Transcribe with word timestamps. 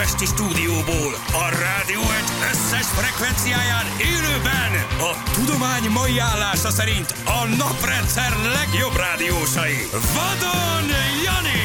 budapesti 0.00 0.26
stúdióból, 0.26 1.14
a 1.32 1.48
rádió 1.48 2.00
egy 2.00 2.30
összes 2.50 2.86
frekvenciáján 2.86 3.86
élőben 3.98 4.72
a 4.98 5.30
tudomány 5.32 5.90
mai 5.90 6.18
állása 6.18 6.70
szerint 6.70 7.14
a 7.24 7.44
naprendszer 7.58 8.32
legjobb 8.58 8.96
rádiósai. 8.96 9.88
Vadon 9.92 10.88
Jani, 11.24 11.64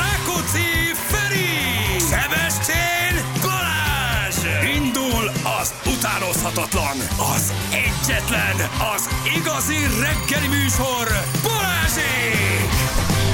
Rákóczi 0.00 0.70
Feri, 1.10 1.98
Szebestén 1.98 3.14
Balázs! 3.42 4.38
Indul 4.76 5.30
az 5.60 5.74
utánozhatatlan, 5.86 6.96
az 7.34 7.52
egyetlen, 7.70 8.56
az 8.94 9.08
igazi 9.36 9.78
reggeli 10.00 10.48
műsor, 10.48 11.06
Balázsék! 11.42 12.81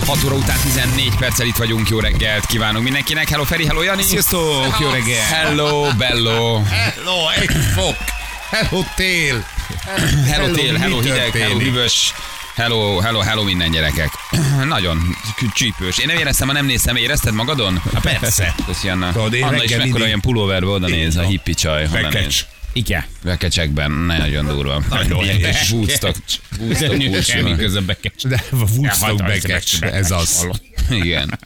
6 0.09 0.25
óra 0.25 0.35
után 0.35 0.57
14 0.61 1.17
perccel 1.19 1.47
itt 1.47 1.57
vagyunk, 1.57 1.89
jó 1.89 2.01
reggelt 2.01 2.47
kívánunk 2.47 2.85
mindenkinek. 2.85 3.29
Hello 3.29 3.45
Feri, 3.45 3.67
hello 3.67 3.83
Jani. 3.83 4.03
Sziasztok, 4.03 4.77
jó 4.81 4.91
reggel. 4.91 5.25
Hello, 5.25 5.87
bello. 5.99 6.63
Hello, 6.63 7.29
egy 7.41 7.51
fok. 7.75 7.97
Hello, 8.51 8.83
tél. 8.97 9.45
Hello 10.27 10.51
tél, 10.55 10.77
hello 10.77 11.01
hideg, 11.01 11.31
hello 11.31 11.59
hűvös. 11.59 12.13
Hello, 12.55 12.99
hello, 13.01 13.21
hello 13.21 13.43
minden 13.43 13.71
gyerekek. 13.71 14.11
Nagyon 14.69 15.17
csípős. 15.55 15.99
Én 15.99 16.07
nem 16.07 16.17
éreztem, 16.17 16.47
ha 16.47 16.53
nem 16.55 16.67
néztem, 16.67 16.97
érezted 16.97 17.35
magadon? 17.35 17.83
Hát 17.95 18.03
persze. 18.03 18.55
Köszi 18.67 18.89
Anna. 18.89 19.13
Tudod, 19.13 19.35
én 19.35 19.43
Anna 19.45 19.55
is 19.63 19.71
mekkora 19.71 19.85
mindig- 19.85 20.03
olyan 20.03 20.21
pulóverbe 20.21 20.67
oda 20.67 20.87
néz, 20.87 21.17
a 21.17 21.23
hippi 21.23 21.55
csaj. 21.55 21.89
néz. 22.13 22.47
Igen. 22.73 23.05
Vekecsekben, 23.23 23.91
nagyon 23.91 24.47
durva. 24.47 24.83
Nagyon 24.89 25.25
kis 25.25 25.71
Woodstock, 25.71 26.17
Woodstock 26.59 26.91
Semmi 26.91 27.09
pulsúlyban. 27.09 27.57
közben 27.57 27.87
bekecs. 27.87 28.27
De 28.27 28.45
Woodstock 28.51 29.17
bekecs, 29.17 29.83
ez 29.83 30.11
az. 30.11 30.49
Igen. 30.91 31.39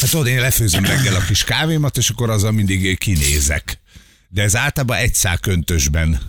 Hát 0.00 0.10
tudod, 0.10 0.26
én 0.26 0.40
lefőzöm 0.40 0.84
reggel 0.84 1.14
a 1.14 1.24
kis 1.24 1.44
kávémat, 1.44 1.96
és 1.96 2.08
akkor 2.08 2.30
azzal 2.30 2.52
mindig 2.52 2.98
kinézek. 2.98 3.80
De 4.28 4.42
ez 4.42 4.56
általában 4.56 4.96
egy 4.96 5.14
szál 5.14 5.38
köntösben 5.38 6.20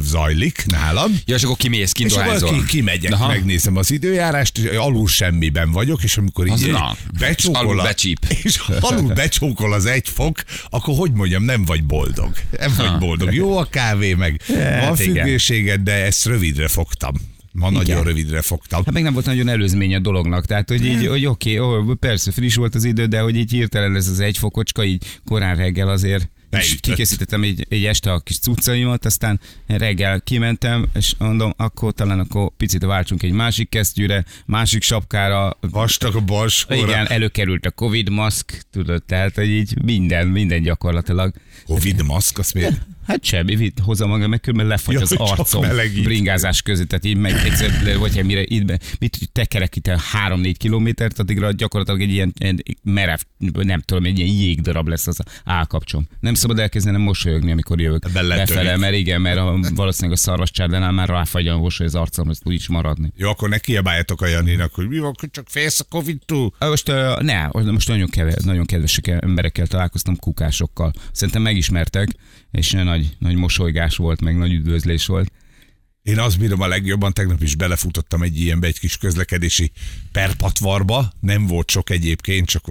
zajlik 0.00 0.64
nálam. 0.66 1.12
Ja, 1.24 1.34
és 1.34 1.42
akkor 1.42 1.56
kimész, 1.56 1.92
kint 1.92 2.10
És 2.10 2.16
akkor 2.16 2.64
kimegyek, 2.64 3.12
Aha. 3.12 3.26
megnézem 3.26 3.76
az 3.76 3.90
időjárást, 3.90 4.58
és 4.58 4.76
alul 4.76 5.08
semmiben 5.08 5.70
vagyok, 5.72 6.02
és 6.02 6.16
amikor 6.16 6.50
Az 6.50 6.62
így 6.62 6.70
na, 6.70 6.96
becsókol, 7.18 7.60
alul 7.60 7.80
a, 7.80 7.88
és 8.42 8.60
alul 8.80 9.12
becsókol 9.12 9.72
az 9.72 9.86
egy 9.86 10.08
fok, 10.08 10.42
akkor 10.70 10.96
hogy 10.96 11.12
mondjam, 11.12 11.42
nem 11.42 11.64
vagy 11.64 11.84
boldog. 11.84 12.32
Nem 12.58 12.72
vagy 12.76 12.98
boldog. 12.98 13.34
Jó 13.34 13.56
a 13.56 13.64
kávé, 13.64 14.14
meg 14.14 14.40
van 14.48 14.58
Hát 14.58 15.00
igen. 15.00 15.14
függőséged, 15.14 15.80
de 15.80 15.92
ezt 15.92 16.24
rövidre 16.24 16.68
fogtam. 16.68 17.14
Ma 17.52 17.70
nagyon 17.70 18.04
rövidre 18.04 18.42
fogtam. 18.42 18.82
Hát 18.84 18.94
meg 18.94 19.02
nem 19.02 19.12
volt 19.12 19.26
nagyon 19.26 19.48
előzmény 19.48 19.94
a 19.94 19.98
dolognak, 19.98 20.46
tehát 20.46 20.68
hogy 20.68 20.84
így, 20.84 21.06
hogy 21.06 21.26
oké, 21.26 21.58
ó, 21.58 21.94
persze 21.94 22.32
friss 22.32 22.54
volt 22.54 22.74
az 22.74 22.84
idő, 22.84 23.06
de 23.06 23.20
hogy 23.20 23.36
így 23.36 23.50
hirtelen 23.50 23.96
ez 23.96 24.08
az 24.08 24.20
egy 24.20 24.38
fokocska, 24.38 24.84
így 24.84 25.04
korán 25.24 25.56
reggel 25.56 25.88
azért 25.88 26.28
és 26.50 26.76
kikészítettem 26.80 27.42
egy, 27.42 27.66
egy 27.68 27.84
este 27.84 28.12
a 28.12 28.20
kis 28.20 28.38
cuccaimat, 28.38 29.04
aztán 29.04 29.40
reggel 29.66 30.20
kimentem, 30.20 30.86
és 30.94 31.14
mondom, 31.18 31.52
akkor 31.56 31.92
talán 31.92 32.18
akkor 32.18 32.50
picit 32.56 32.84
váltsunk 32.84 33.22
egy 33.22 33.32
másik 33.32 33.68
kesztyűre, 33.68 34.24
másik 34.46 34.82
sapkára, 34.82 35.56
Vastag 35.60 36.14
a 36.14 36.20
balsóra. 36.20 36.76
igen, 36.76 37.06
előkerült 37.06 37.66
a 37.66 37.70
Covid 37.70 38.10
maszk, 38.10 38.66
tudod, 38.70 39.02
tehát 39.02 39.34
hogy 39.34 39.48
így 39.48 39.82
minden, 39.82 40.26
minden 40.26 40.62
gyakorlatilag. 40.62 41.32
Covid 41.66 42.04
maszk, 42.04 42.38
azt 42.38 42.54
miért? 42.54 42.80
Hát 43.08 43.24
semmi, 43.24 43.56
vitt 43.56 43.78
hozzá 43.78 44.06
maga, 44.06 44.28
meg 44.28 44.40
különben 44.40 44.66
lefagy 44.66 44.94
Ja, 44.94 45.00
az 45.00 45.12
arcom 45.12 45.66
bringázás 46.02 46.62
között, 46.62 46.88
tehát 46.88 47.04
így 47.04 47.16
megy 47.16 47.34
egyszer, 47.44 47.98
vagy 47.98 48.24
mire 48.24 48.42
itt 48.44 48.64
be, 48.64 48.78
mit 48.98 49.18
tekerek 49.32 49.76
itt 49.76 49.86
el 49.86 50.00
3-4 50.28 50.54
kilométert, 50.58 51.18
addigra 51.18 51.52
gyakorlatilag 51.52 52.00
egy 52.00 52.12
ilyen, 52.12 52.32
ilyen 52.38 52.62
merev, 52.82 53.18
nem 53.52 53.80
tudom, 53.80 54.04
egy 54.04 54.18
ilyen 54.18 54.34
jégdarab 54.34 54.88
lesz 54.88 55.06
az 55.06 55.18
állkapcsom. 55.44 56.08
Nem 56.20 56.34
szabad 56.34 56.58
elkezdenem 56.58 57.00
mosolyogni, 57.00 57.50
amikor 57.50 57.80
jövök 57.80 58.12
befele, 58.12 58.76
mert 58.76 58.94
igen, 58.94 59.20
mert 59.20 59.38
a, 59.38 59.58
valószínűleg 59.74 60.16
a 60.16 60.20
szarvascsárdánál 60.20 60.92
már 60.92 61.08
ráfagy 61.08 61.48
a 61.48 61.58
mosoly 61.58 61.86
az 61.86 61.94
arcom, 61.94 62.28
ez 62.28 62.38
úgy 62.44 62.54
is 62.54 62.68
maradni. 62.68 63.12
Jó, 63.16 63.28
akkor 63.28 63.48
ne 63.48 63.58
kiabáljatok 63.58 64.20
a 64.20 64.26
Janinak, 64.26 64.74
hogy 64.74 64.88
mi 64.88 64.98
van, 64.98 65.14
hogy 65.20 65.30
csak 65.30 65.46
félsz 65.48 65.80
a 65.80 65.84
Covid-tól. 65.88 66.54
Ah, 66.58 66.68
Most, 66.68 66.88
uh, 66.88 67.22
ne, 67.22 67.46
most 67.52 67.88
nagyon, 67.88 68.08
keve, 68.08 68.34
nagyon 68.44 68.66
kedves 68.66 69.00
emberekkel 69.04 69.66
találkoztam, 69.66 70.16
kukásokkal. 70.16 70.92
Szerintem 71.12 71.42
megismertek, 71.42 72.08
és 72.50 72.70
nagy, 72.70 73.16
nagy 73.18 73.34
mosolygás 73.34 73.96
volt, 73.96 74.20
meg 74.20 74.36
nagy 74.36 74.52
üdvözlés 74.52 75.06
volt. 75.06 75.32
Én 76.02 76.18
azt 76.18 76.38
bírom 76.38 76.60
a 76.60 76.66
legjobban, 76.66 77.12
tegnap 77.12 77.42
is 77.42 77.54
belefutottam 77.54 78.22
egy 78.22 78.40
ilyenbe, 78.40 78.66
egy 78.66 78.78
kis 78.78 78.96
közlekedési 78.96 79.72
perpatvarba, 80.12 81.12
nem 81.20 81.46
volt 81.46 81.70
sok 81.70 81.90
egyébként, 81.90 82.46
csak 82.46 82.64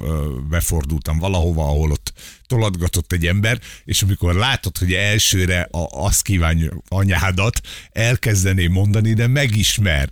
befordultam 0.50 1.18
valahova, 1.18 1.64
ahol 1.64 1.92
ott 1.92 2.14
tolatgatott 2.46 3.12
egy 3.12 3.28
ember, 3.28 3.60
és 3.84 4.02
amikor 4.02 4.36
látod, 4.36 4.78
hogy 4.78 4.94
elsőre 4.94 5.62
a, 5.62 6.06
azt 6.06 6.22
kívánja 6.22 6.72
anyádat, 6.88 7.62
elkezdené 7.92 8.68
mondani, 8.68 9.14
de 9.14 9.28
megismer. 9.28 10.10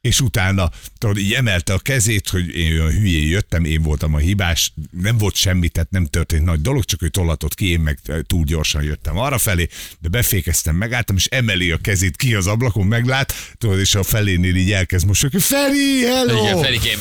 És 0.00 0.20
utána, 0.20 0.70
tudod, 0.98 1.18
így 1.18 1.32
emelte 1.32 1.72
a 1.72 1.78
kezét, 1.78 2.28
hogy 2.28 2.56
én 2.56 2.72
olyan 2.72 2.90
hülyén 2.90 3.28
jöttem, 3.28 3.64
én 3.64 3.82
voltam 3.82 4.14
a 4.14 4.18
hibás, 4.18 4.72
nem 4.90 5.18
volt 5.18 5.34
semmi, 5.34 5.68
tehát 5.68 5.90
nem 5.90 6.06
történt 6.06 6.44
nagy 6.44 6.60
dolog, 6.60 6.84
csak 6.84 7.02
ő 7.02 7.08
tollatott 7.08 7.54
ki, 7.54 7.70
én 7.70 7.80
meg 7.80 7.98
túl 8.26 8.44
gyorsan 8.44 8.82
jöttem 8.82 9.18
arra 9.18 9.38
felé, 9.38 9.68
de 9.98 10.08
befékeztem, 10.08 10.76
megálltam, 10.76 11.16
és 11.16 11.26
emeli 11.26 11.70
a 11.70 11.76
kezét 11.76 12.16
ki 12.16 12.34
az 12.34 12.46
ablakon, 12.46 12.86
meglát, 12.86 13.34
tudod, 13.58 13.78
és 13.78 13.94
a 13.94 14.02
felénél 14.02 14.54
így 14.54 14.72
elkezd 14.72 15.06
mosolyogni, 15.06 15.40
Feri, 15.40 16.04
hello! 16.04 16.72
Igen. 16.72 17.00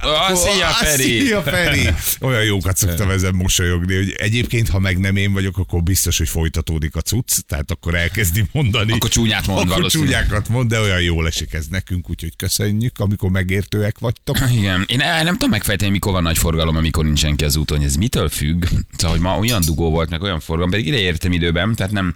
Ah, 0.00 0.34
Szia, 0.36 0.68
Feri. 0.68 1.02
Szia, 1.02 1.42
Feri! 1.42 1.88
Olyan 2.20 2.44
jókat 2.44 2.76
szoktam 2.76 3.10
ezen 3.10 3.34
mosolyogni, 3.34 3.94
hogy 3.94 4.14
egyébként, 4.18 4.68
ha 4.68 4.78
meg 4.78 4.98
nem 4.98 5.16
én 5.16 5.32
vagyok, 5.32 5.58
akkor 5.58 5.82
biztos, 5.82 6.18
hogy 6.18 6.28
folytatódik 6.28 6.96
a 6.96 7.00
cucc, 7.00 7.38
tehát 7.46 7.70
akkor 7.70 7.94
elkezdi 7.94 8.44
mondani. 8.52 8.92
Akkor 8.92 9.10
csúnyát 9.10 9.46
mond 9.46 9.70
Akkor 9.70 9.90
csúnyákat 9.90 10.48
mond, 10.48 10.68
de 10.68 10.80
olyan 10.80 11.00
jól 11.00 11.26
esik 11.26 11.52
ez 11.52 11.66
nekünk, 11.66 12.10
úgyhogy 12.10 12.31
köszönjük, 12.36 12.98
amikor 12.98 13.30
megértőek 13.30 13.98
vagytok. 13.98 14.36
Igen, 14.58 14.84
én 14.86 14.96
nem 14.96 15.32
tudom 15.32 15.50
megfejteni, 15.50 15.90
mikor 15.90 16.12
van 16.12 16.22
nagy 16.22 16.38
forgalom, 16.38 16.76
amikor 16.76 17.04
nincs 17.04 17.18
senki 17.18 17.44
az 17.44 17.56
úton, 17.56 17.82
ez 17.82 17.96
mitől 17.96 18.28
függ. 18.28 18.64
Szóval, 18.96 19.16
hogy 19.16 19.20
ma 19.20 19.38
olyan 19.38 19.62
dugó 19.64 19.90
volt, 19.90 20.10
meg 20.10 20.22
olyan 20.22 20.40
forgalom, 20.40 20.70
pedig 20.70 20.86
ide 20.86 20.98
értem 20.98 21.32
időben, 21.32 21.74
tehát 21.74 21.92
nem 21.92 22.14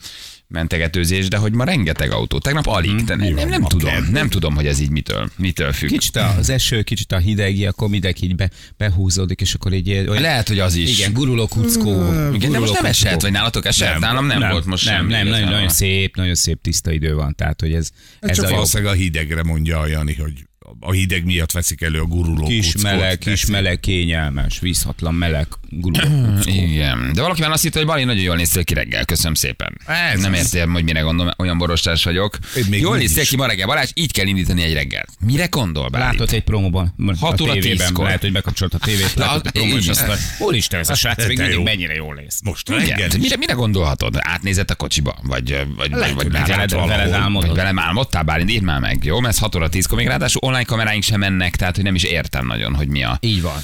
mentegetőzés, 0.49 1.29
de 1.29 1.37
hogy 1.37 1.53
ma 1.53 1.65
rengeteg 1.65 2.11
autó. 2.11 2.39
Tegnap 2.39 2.67
alig, 2.67 3.05
de 3.05 3.15
nem, 3.15 3.34
nem, 3.34 3.49
nem 3.49 3.62
tudom, 3.62 3.91
kell. 3.91 4.03
nem 4.11 4.29
tudom, 4.29 4.55
hogy 4.55 4.67
ez 4.67 4.81
így 4.81 4.91
mitől, 4.91 5.31
mitől 5.37 5.73
függ. 5.73 5.89
Kicsit 5.89 6.17
az 6.17 6.51
eső, 6.51 6.83
kicsit 6.83 7.12
a 7.12 7.19
hideg, 7.19 7.67
akkor 7.69 7.89
mideg 7.89 8.23
így 8.23 8.34
be, 8.37 8.51
behúzódik, 8.77 9.41
és 9.41 9.55
akkor 9.55 9.73
így 9.73 9.91
olyan, 9.91 10.23
Lehet, 10.23 10.49
hogy 10.49 10.59
az 10.59 10.75
is. 10.75 10.99
igen, 10.99 11.12
guruló 11.12 11.47
kuckó. 11.47 12.12
Igen, 12.33 12.51
de 12.51 12.59
most 12.59 12.73
nem 12.73 12.84
esett, 12.84 13.21
vagy 13.21 13.33
nálatok 13.33 13.67
esett? 13.67 13.91
Nem. 13.91 14.01
Nálam 14.01 14.27
nem, 14.27 14.51
volt 14.51 14.65
most 14.65 14.84
nem, 14.84 14.95
semmi. 14.95 15.12
nem, 15.12 15.27
nagyon, 15.29 15.49
nagyon 15.49 15.69
szép, 15.69 16.17
nagyon 16.17 16.34
szép 16.34 16.61
tiszta 16.63 16.91
idő 16.93 17.15
van, 17.15 17.34
tehát 17.34 17.61
hogy 17.61 17.73
ez, 17.75 17.91
Ez 18.21 18.28
ez 18.28 18.37
csak 18.37 18.45
a 18.45 18.49
jobb. 18.49 18.57
valószínűleg 18.57 18.93
a 18.93 18.97
hidegre 18.97 19.43
mondja 19.43 19.78
a 19.78 19.87
Jani, 19.87 20.15
hogy 20.15 20.33
a 20.81 20.93
hideg 20.93 21.25
miatt 21.25 21.53
veszik 21.53 21.81
elő 21.82 22.00
a 22.00 22.04
guruló 22.04 22.47
Kis 22.47 22.72
kuckót, 22.72 22.82
meleg, 22.82 23.19
kis 23.19 23.31
tessék. 23.31 23.50
meleg, 23.50 23.81
kényelmes, 23.81 24.59
vízhatlan 24.59 25.15
meleg, 25.15 25.47
guruló. 25.71 26.38
Igen, 26.44 27.10
de 27.15 27.21
valaki 27.21 27.41
már 27.41 27.50
azt 27.50 27.62
hitte, 27.62 27.78
hogy 27.78 27.87
Bali 27.87 28.04
nagyon 28.04 28.22
jól 28.22 28.37
néztél 28.37 28.65
ki 28.65 28.75
reggel, 28.75 29.04
köszönöm 29.04 29.34
szépen. 29.34 29.78
Ez 29.87 30.21
nem 30.21 30.34
értem, 30.34 30.72
hogy 30.72 30.84
mire 30.84 31.00
gondolom, 31.00 31.32
olyan 31.38 31.59
borostás 31.59 32.04
vagyok. 32.04 32.38
Én 32.56 32.65
még 32.71 32.81
Jól 32.81 32.97
néztél 32.97 33.22
is. 33.22 33.28
ki 33.28 33.37
ma 33.37 33.47
reggel, 33.47 33.66
Balázs, 33.66 33.91
így 33.94 34.12
kell 34.12 34.27
indítani 34.27 34.62
egy 34.62 34.72
reggelt. 34.72 35.09
Mire 35.21 35.47
gondol, 35.47 35.88
Bali? 35.88 36.03
Látod 36.04 36.32
egy 36.32 36.43
promóban, 36.43 36.94
Hat 37.21 37.41
a 37.41 37.43
óra 37.43 37.53
tévében, 37.53 37.77
tízkor. 37.77 38.04
lehet, 38.04 38.21
hogy 38.21 38.33
bekapcsolt 38.33 38.75
a 38.75 38.78
tévét, 38.78 39.15
látod 39.15 39.47
a 39.47 39.50
promó, 39.50 39.77
és 39.77 39.88
azt 39.88 40.06
úristen, 40.38 40.81
ez 40.81 40.91
a 40.91 40.94
srác 40.94 41.27
még 41.27 41.37
mindig 41.38 41.54
jó. 41.56 41.62
mennyire 41.62 41.94
jól 41.94 42.15
néz. 42.15 42.41
Most 42.44 42.69
reggel 42.69 43.09
mire, 43.19 43.37
mire 43.37 43.53
gondolhatod? 43.53 44.16
Átnézett 44.19 44.71
a 44.71 44.75
kocsiba? 44.75 45.16
Vagy, 45.22 45.65
vagy, 45.77 45.91
vagy, 45.91 46.15
vagy 46.15 46.33
meglát 46.33 46.71
veled- 46.71 47.77
álmodtál, 47.78 48.22
Bálint, 48.22 48.50
írd 48.50 48.62
már 48.62 48.81
meg, 48.81 49.04
jó? 49.04 49.21
Mert 49.21 49.34
ez 49.34 49.41
6 49.41 49.54
óra 49.54 49.69
10-kor, 49.72 49.97
még 49.98 50.06
ráadásul 50.06 50.41
kameráink 50.65 51.03
sem 51.03 51.21
mennek, 51.21 51.56
tehát 51.56 51.75
hogy 51.75 51.84
nem 51.84 51.94
is 51.94 52.03
értem 52.03 52.47
nagyon, 52.47 52.75
hogy 52.75 52.89
mi 52.89 53.03
a, 53.03 53.19
Így 53.21 53.42
van. 53.42 53.63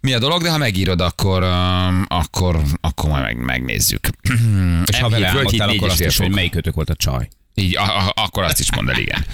mi 0.00 0.12
a 0.12 0.18
dolog, 0.18 0.42
de 0.42 0.50
ha 0.50 0.58
megírod, 0.58 1.00
akkor, 1.00 1.42
um, 1.42 2.04
akkor, 2.08 2.62
akkor 2.80 3.10
majd 3.10 3.22
meg, 3.22 3.36
megnézzük. 3.36 4.08
És 4.90 4.98
ha 4.98 5.08
vele 5.08 5.30
M7 5.30 5.32
Völgy 5.32 5.50
híd 5.50 5.60
álmodtál, 5.60 5.68
akkor 5.68 5.88
azt 5.88 6.00
is, 6.00 6.16
hogy 6.16 6.26
fok. 6.26 6.34
melyik 6.34 6.50
kötök 6.50 6.74
volt 6.74 6.90
a 6.90 6.94
csaj. 6.94 7.28
Így, 7.54 7.76
a, 7.76 8.06
a, 8.06 8.12
akkor 8.16 8.42
azt 8.42 8.60
is 8.60 8.72
mondd 8.74 8.88
el, 8.90 8.98
igen. 8.98 9.24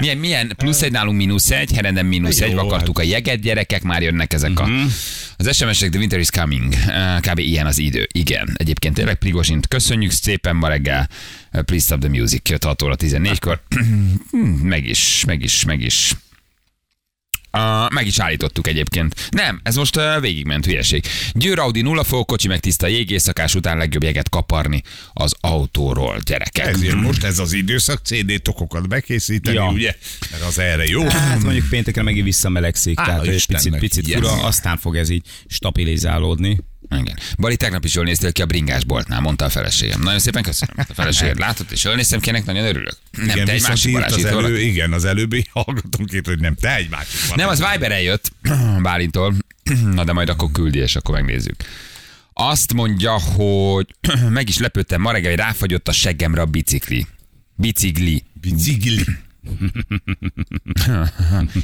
Milyen, 0.00 0.18
milyen 0.18 0.52
plusz 0.56 0.82
egy 0.82 0.92
nálunk 0.92 1.16
mínusz 1.16 1.50
egy, 1.50 1.72
Herenden 1.72 2.06
mínusz 2.06 2.40
egy, 2.40 2.54
vakartuk 2.54 2.98
a 2.98 3.02
jeget, 3.02 3.40
gyerekek, 3.40 3.82
már 3.82 4.02
jönnek 4.02 4.32
ezek 4.32 4.60
a... 4.60 4.68
Az 5.36 5.56
SMS-ek, 5.56 5.90
the 5.90 5.98
winter 5.98 6.18
is 6.18 6.30
coming. 6.30 6.74
Kb. 7.20 7.38
ilyen 7.38 7.66
az 7.66 7.78
idő. 7.78 8.08
Igen. 8.12 8.54
Egyébként 8.56 8.94
tényleg 8.94 9.14
Prigozsint 9.14 9.68
köszönjük 9.68 10.10
szépen 10.10 10.56
ma 10.56 10.68
reggel. 10.68 11.08
Please 11.50 11.84
stop 11.84 12.00
the 12.00 12.08
music. 12.08 12.48
Jött 12.48 12.64
6 12.64 12.82
óra 12.82 12.94
14-kor. 12.98 13.62
meg 14.62 14.88
is, 14.88 15.24
meg 15.26 15.42
is, 15.42 15.64
meg 15.64 15.80
is. 15.80 16.14
Uh, 17.56 17.90
meg 17.90 18.06
is 18.06 18.18
állítottuk 18.18 18.66
egyébként. 18.66 19.28
Nem, 19.30 19.60
ez 19.62 19.76
most 19.76 19.96
uh, 19.96 20.20
végigment 20.20 20.64
hülyeség. 20.64 21.04
Győr 21.32 21.58
Audi 21.58 21.80
nulla 21.80 22.04
fok, 22.04 22.26
kocsi 22.26 22.48
meg 22.48 22.60
tiszta 22.60 22.86
jég, 22.86 23.10
éjszakás 23.10 23.54
után 23.54 23.76
legjobb 23.76 24.02
jeget 24.02 24.28
kaparni 24.28 24.82
az 25.12 25.34
autóról, 25.40 26.18
gyerekek. 26.24 26.66
Ezért 26.66 26.94
most 26.94 27.24
ez 27.24 27.38
az 27.38 27.52
időszak 27.52 28.00
CD 28.04 28.42
tokokat 28.42 28.88
bekészíteni, 28.88 29.56
Ja. 29.56 29.70
ugye? 29.70 29.94
Mert 30.30 30.42
az 30.42 30.58
erre 30.58 30.84
jó. 30.84 31.08
Hát 31.08 31.42
mondjuk 31.42 31.68
péntekre 31.68 32.02
megint 32.02 32.24
visszamelegszik, 32.24 32.98
Hála 32.98 33.10
tehát 33.12 33.26
egy 33.26 33.46
picit, 33.46 33.78
picit 33.78 34.08
yes. 34.08 34.20
fura, 34.20 34.32
aztán 34.32 34.76
fog 34.76 34.96
ez 34.96 35.08
így 35.08 35.26
stabilizálódni. 35.46 36.58
Igen. 36.90 37.18
Bali 37.38 37.56
tegnap 37.56 37.84
is 37.84 37.94
jól 37.94 38.04
néztél 38.04 38.32
ki 38.32 38.42
a 38.42 38.46
bringásboltnál, 38.46 39.20
mondta 39.20 39.44
a 39.44 39.48
feleségem. 39.48 40.02
Nagyon 40.02 40.18
szépen 40.18 40.42
köszönöm. 40.42 40.74
A 40.88 40.94
feleséget 40.94 41.38
látott, 41.46 41.70
és 41.70 41.84
jól 41.84 41.94
néztem 41.94 42.20
ki, 42.20 42.28
ennek 42.28 42.44
nagyon 42.44 42.64
örülök. 42.64 42.96
Nem, 43.10 43.28
igen, 43.28 43.44
te 43.44 43.52
egy 43.52 43.62
másik 43.62 43.92
írt 43.92 44.10
az 44.10 44.24
elő, 44.24 44.60
igen, 44.60 44.92
az 44.92 45.04
előbbi 45.04 45.46
hallgatom 45.52 46.06
két, 46.06 46.26
hogy 46.26 46.38
nem, 46.40 46.54
te 46.54 46.76
egy 46.76 46.90
másik 46.90 47.28
van. 47.28 47.36
Nem, 47.36 47.48
az 47.48 47.64
Viberen 47.70 48.00
jött 48.00 48.32
Bálintól. 48.82 49.34
Na 49.94 50.04
de 50.04 50.12
majd 50.12 50.28
akkor 50.28 50.50
küldi, 50.52 50.78
és 50.78 50.96
akkor 50.96 51.14
megnézzük. 51.14 51.56
Azt 52.32 52.72
mondja, 52.72 53.12
hogy 53.20 53.86
meg 54.28 54.48
is 54.48 54.58
lepődtem 54.58 55.00
ma 55.00 55.12
reggel, 55.12 55.30
hogy 55.30 55.38
ráfagyott 55.38 55.88
a 55.88 55.92
seggemre 55.92 56.40
a 56.40 56.46
bicikli. 56.46 57.06
Bicikli. 57.56 58.24
Bicikli. 58.40 59.04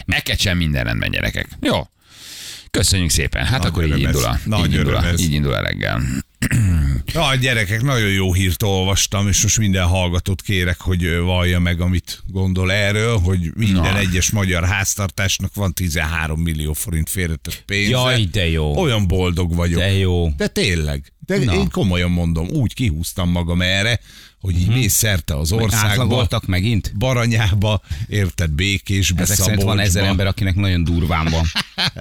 Eket 0.07 0.39
sem 0.39 0.57
minden 0.57 0.85
rendben, 0.85 1.11
gyerekek. 1.11 1.49
Jó. 1.61 1.89
Köszönjük 2.71 3.11
szépen. 3.11 3.45
Hát 3.45 3.59
Nagy 3.59 3.69
akkor 3.69 3.85
így 3.85 3.99
indul, 4.01 4.25
a, 4.25 4.39
Nagy 4.45 4.67
így, 4.67 4.75
indul 4.75 4.95
a, 4.95 5.05
ez. 5.07 5.21
így 5.21 5.33
indul 5.33 5.53
a 5.53 5.61
reggel. 5.61 6.03
Na, 7.13 7.35
gyerekek, 7.35 7.83
nagyon 7.83 8.09
jó 8.09 8.33
hírt 8.33 8.63
olvastam, 8.63 9.29
és 9.29 9.43
most 9.43 9.59
minden 9.59 9.87
hallgatót 9.87 10.43
kérek, 10.43 10.81
hogy 10.81 11.17
vallja 11.19 11.59
meg, 11.59 11.81
amit 11.81 12.23
gondol 12.27 12.73
erről, 12.73 13.19
hogy 13.19 13.51
minden 13.55 13.93
Na. 13.93 13.99
egyes 13.99 14.31
magyar 14.31 14.65
háztartásnak 14.65 15.55
van 15.55 15.75
13 15.75 16.41
millió 16.41 16.73
forint 16.73 17.11
félretett 17.11 17.63
pénze. 17.67 17.91
Jaj, 17.91 18.25
de 18.25 18.49
jó. 18.49 18.79
Olyan 18.79 19.07
boldog 19.07 19.55
vagyok. 19.55 19.81
De 19.81 19.93
jó. 19.93 20.29
De 20.37 20.49
tényleg. 20.49 21.13
De 21.27 21.45
Na. 21.45 21.55
én 21.55 21.69
komolyan 21.71 22.11
mondom, 22.11 22.49
úgy 22.49 22.75
kihúztam 22.75 23.31
magam 23.31 23.63
erre, 23.63 24.01
hogy 24.41 24.61
így 24.61 24.69
mész 24.69 24.93
szerte 24.93 25.37
az 25.37 25.53
országba, 25.53 25.89
Átlagoltak 25.89 26.47
megint? 26.47 26.93
Baranyába, 26.99 27.81
érted, 28.09 28.51
Békésbe, 28.51 29.23
Ezek 29.23 29.37
szerint 29.37 29.63
van 29.63 29.79
ezer 29.79 30.05
ember, 30.05 30.27
akinek 30.27 30.55
nagyon 30.55 30.85
durván 30.85 31.29
van. 31.31 31.45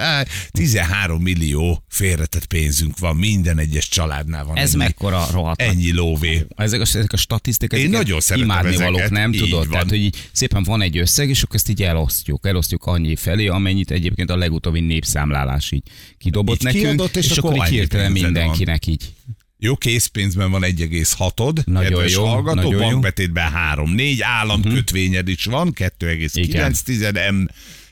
13 0.51 1.21
millió 1.21 1.83
félretett 1.89 2.45
pénzünk 2.45 3.00
van, 3.00 3.15
minden 3.15 3.57
egyes 3.57 3.89
családnál 3.89 4.45
van. 4.45 4.57
Ez 4.57 4.74
ennyi, 4.74 4.83
mekkora 4.83 5.27
rohadt. 5.31 5.62
Ennyi 5.62 5.94
lóvé. 5.94 6.45
Ezek 6.56 6.80
a, 6.80 6.83
ezek 6.83 7.13
a 7.13 7.18
statisztikák, 7.18 7.80
Én 7.80 7.89
nagyon 7.89 8.19
szeretem 8.19 8.50
imádni 8.50 8.69
ezeket, 8.74 8.91
valók, 8.91 9.09
nem 9.09 9.33
így 9.33 9.39
tudod? 9.39 9.59
van. 9.59 9.69
Tehát, 9.69 9.89
hogy 9.89 10.00
így 10.00 10.27
szépen 10.31 10.63
van 10.63 10.81
egy 10.81 10.97
összeg, 10.97 11.30
és 11.30 11.41
akkor 11.44 11.56
ezt 11.56 11.69
így 11.69 11.83
elosztjuk. 11.83 12.47
Elosztjuk 12.47 12.86
annyi 12.86 13.15
felé, 13.15 13.47
amennyit 13.47 13.91
egyébként 13.91 14.30
a 14.30 14.38
legutóbbi 14.38 14.80
népszámlálás 14.80 15.71
így 15.71 15.83
kidobott 16.18 16.57
Így 16.57 16.63
nekünk, 16.63 16.83
kiadott, 16.83 17.15
és 17.15 17.30
és, 17.30 17.38
akkor 17.38 17.53
akkor 17.53 17.65
így 17.65 17.71
hirtelen 17.74 18.13
pénzed 18.13 18.31
van. 18.33 18.41
mindenkinek 18.41 18.88
így. 18.88 19.13
Jó, 19.62 19.76
készpénzben 19.76 20.52
van 20.52 20.62
1,6-od, 20.64 21.66
Nagyon 21.66 22.08
jó, 22.10 22.26
hallgató, 22.26 22.62
nagyon 22.62 22.80
bankbetétben 22.80 23.52
3-4, 23.76 24.18
államkötvényed 24.22 25.28
is 25.28 25.46
van, 25.46 25.74
2,9 25.74 27.32
M, 27.32 27.46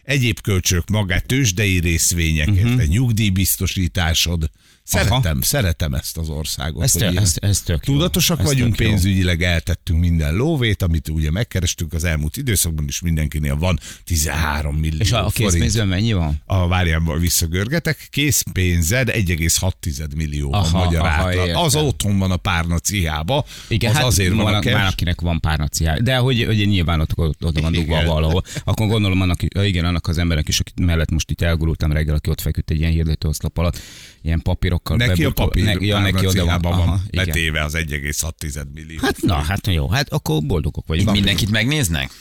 egyéb 0.04 0.42
kölcsök, 0.42 0.90
magát 0.90 1.26
tőzsdei 1.26 1.80
részvények, 1.80 2.48
Mhm. 2.48 2.66
uh-huh. 2.66 2.84
nyugdíjbiztosításod. 2.84 4.50
Szeretem, 4.88 5.42
szeretem 5.42 5.94
ezt 5.94 6.18
az 6.18 6.30
országot. 6.30 6.84
Ez, 6.84 6.92
tök, 6.92 7.16
ez, 7.16 7.34
ez 7.40 7.62
tök 7.62 7.88
jó. 7.88 7.94
Tudatosak 7.94 8.40
Ez 8.40 8.46
vagyunk 8.46 8.76
tök 8.76 8.86
jó. 8.86 8.92
pénzügyileg, 8.92 9.44
eltettünk 9.44 10.00
minden 10.00 10.36
lóvét, 10.36 10.82
amit 10.82 11.10
ugye 11.10 11.32
megkerestünk 11.32 11.94
az 11.94 12.04
elmúlt 12.04 12.38
időszakban, 12.38 12.86
is 12.88 13.02
mindenkinél 13.02 13.56
van 13.56 13.80
13 14.04 14.76
millió 14.76 14.98
És 15.00 15.12
a, 15.12 15.26
a 15.26 15.30
készpénzben 15.30 15.88
mennyi 15.88 16.14
van? 16.14 16.42
A 16.46 16.68
várjában 16.68 17.20
visszagörgetek, 17.20 18.08
készpénzed 18.10 19.10
1,6 19.12 20.16
millió 20.16 20.54
a 20.54 20.58
Aha, 20.58 20.78
magyar 20.86 21.00
aha, 21.02 21.10
átlag. 21.10 21.48
értem. 21.48 21.62
Az 21.62 21.76
otthon 21.76 22.18
van 22.20 22.32
a 22.32 22.38
párna 22.38 22.80
cihába, 22.80 23.46
Igen, 23.68 23.90
az 23.92 23.96
hát 23.98 24.06
azért 24.06 24.34
van, 24.34 24.44
van, 24.44 24.54
a 24.54 24.60
már 24.64 24.64
cash. 24.64 24.92
akinek 24.92 25.22
van 25.22 25.40
párnaciája. 25.40 26.02
De 26.02 26.18
hogy, 26.18 26.44
hogy 26.46 26.68
nyilván 26.68 27.00
ott, 27.00 27.12
ott, 27.16 27.46
ott 27.46 27.60
van 27.60 27.72
dugva 27.72 28.04
valahol. 28.04 28.44
Akkor 28.64 28.88
gondolom 28.88 29.22
annak, 29.22 29.44
igen, 29.44 29.86
annak 29.86 30.08
az 30.08 30.18
embernek 30.18 30.48
is, 30.48 30.60
aki 30.60 30.72
mellett 30.82 31.12
most 31.12 31.32
itt 31.32 31.42
elgurultam 31.42 31.92
reggel, 31.92 32.16
aki 32.16 32.30
ott 32.30 32.42
feküdt 32.42 32.70
egy 32.70 32.80
ilyen 32.80 32.92
hirdetőoszlop 32.92 33.58
alatt, 33.58 33.80
ilyen 34.22 34.42
papírokkal. 34.84 35.08
Neki 35.08 35.24
a 35.24 35.32
papír 35.32 35.64
ne, 35.64 35.86
ja, 35.86 36.00
neki 36.00 36.28
oda 36.28 36.46
van. 36.46 36.62
van 36.62 36.72
Aha, 36.72 37.00
igen. 37.10 37.26
betéve 37.26 37.64
az 37.64 37.74
1,6 37.76 38.64
millió. 38.74 39.00
Hát 39.02 39.22
na, 39.22 39.36
hát 39.36 39.68
jó, 39.68 39.90
hát 39.90 40.10
akkor 40.10 40.44
boldogok 40.44 40.88
vagyunk. 40.88 41.12
Mindenkit 41.12 41.50
megnéznek? 41.52 42.12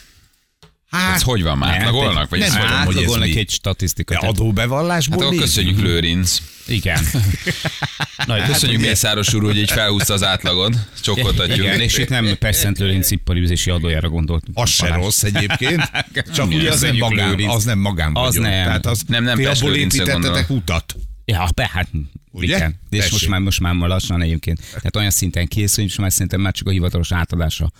hát, 0.89 1.15
Ez 1.15 1.21
hogy 1.21 1.43
van 1.43 1.57
már? 1.57 1.69
Nem, 1.77 1.87
Átlagolnak? 1.87 2.29
Vagy 2.29 2.39
nem 2.39 2.49
van? 2.51 2.61
ez 2.61 2.71
Átlagolnak 2.71 3.27
mi. 3.27 3.37
egy 3.37 3.49
statisztika. 3.49 4.19
de 4.19 4.27
adóbevallásból 4.27 5.17
Hát 5.17 5.27
akkor 5.27 5.41
köszönjük 5.41 5.79
Lőrinc. 5.79 6.37
Igen. 6.67 7.03
Nagy, 8.25 8.43
Köszönjük 8.45 8.81
Mészáros 8.81 9.33
úr, 9.33 9.43
hogy 9.43 9.57
így 9.57 9.71
felhúzta 9.71 10.13
az 10.13 10.23
átlagod. 10.23 10.73
Csokkoltatjuk. 11.01 11.57
Igen, 11.65 11.79
és 11.81 11.97
itt 11.97 12.09
nem 12.09 12.37
Perszent 12.39 12.77
Lőrinc 12.77 13.11
iparűzési 13.11 13.69
adójára 13.69 14.09
gondoltunk. 14.09 14.57
Az 14.57 14.69
se 14.69 14.93
rossz 14.93 15.23
egyébként, 15.23 15.91
csak 16.35 16.47
ugye 16.47 16.71
az 16.71 16.81
nem 16.81 16.95
magán, 16.95 17.39
az 17.47 17.63
nem 17.63 17.79
magán 17.79 18.15
Az 18.15 18.35
nem. 18.35 18.51
Tehát 18.51 18.85
az, 18.85 19.01
Nem, 19.07 19.23
nem 19.23 19.37
ti 19.37 19.45
abból 19.45 19.75
építettetek 19.75 20.49
utat. 20.49 20.95
Ja, 21.31 21.47
be, 21.55 21.69
hát 21.73 21.89
Ugye? 22.31 22.55
igen. 22.55 22.79
És 22.89 22.97
Tessék. 22.97 23.11
most 23.11 23.27
már, 23.27 23.39
most 23.39 23.59
már 23.59 23.75
lassan 23.75 24.21
egyébként. 24.21 24.59
Tehát 24.69 24.95
olyan 24.95 25.09
szinten 25.09 25.47
készül, 25.47 25.83
és 25.83 25.95
már 25.95 26.11
szerintem 26.11 26.41
már 26.41 26.53
csak 26.53 26.67
a 26.67 26.71
hivatalos 26.71 27.11
átadásra 27.11 27.71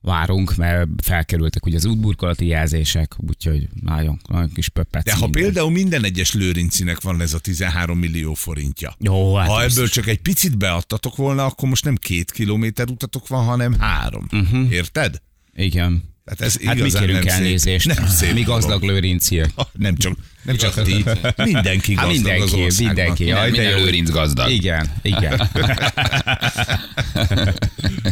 várunk, 0.00 0.56
mert 0.56 0.88
felkerültek 1.02 1.66
ugye 1.66 1.76
az 1.76 1.84
útburkolati 1.84 2.46
jelzések, 2.46 3.14
úgyhogy 3.16 3.68
nagyon, 3.80 4.20
nagyon 4.28 4.52
kis 4.52 4.68
pöppet. 4.68 5.04
De 5.04 5.14
ha 5.14 5.28
például 5.28 5.70
minden 5.70 6.04
egyes 6.04 6.32
lőrincinek 6.32 7.00
van 7.00 7.20
ez 7.20 7.34
a 7.34 7.38
13 7.38 7.98
millió 7.98 8.34
forintja, 8.34 8.94
Jó, 8.98 9.34
hát 9.34 9.48
ha 9.48 9.62
ebből 9.62 9.88
csak 9.88 10.06
egy 10.06 10.20
picit 10.20 10.58
beadtatok 10.58 11.16
volna, 11.16 11.44
akkor 11.44 11.68
most 11.68 11.84
nem 11.84 11.96
két 11.96 12.30
kilométer 12.30 12.88
utatok 12.90 13.28
van, 13.28 13.44
hanem 13.44 13.78
három. 13.78 14.26
Uh-huh. 14.32 14.72
Érted? 14.72 15.22
Igen. 15.54 16.11
Tehát 16.24 16.40
ez 16.40 16.66
Hát 16.66 16.74
mi 16.80 16.90
kérünk 16.90 17.12
nem 17.12 17.20
szép. 17.22 17.30
elnézést. 17.30 17.86
Nem 17.86 18.06
szép 18.06 18.32
mi 18.32 18.42
gazdag 18.42 18.82
lőrinciek. 18.82 19.50
Nem 19.72 19.96
csak, 19.96 20.12
nem 20.42 20.56
csak 20.56 20.82
ti, 20.82 21.04
mindenki 21.36 21.94
Hát 21.94 22.06
gazdag 22.06 22.40
az 22.42 22.50
mindenki, 22.52 22.62
országban. 22.62 22.94
mindenki. 22.94 23.24
Minden, 23.24 23.40
Jaj, 23.40 23.50
de 23.50 23.56
minden 23.60 23.78
jó. 23.78 23.84
Lőrinc 23.84 24.10
gazdag. 24.10 24.50
Igen, 24.50 24.92
igen. 25.02 25.50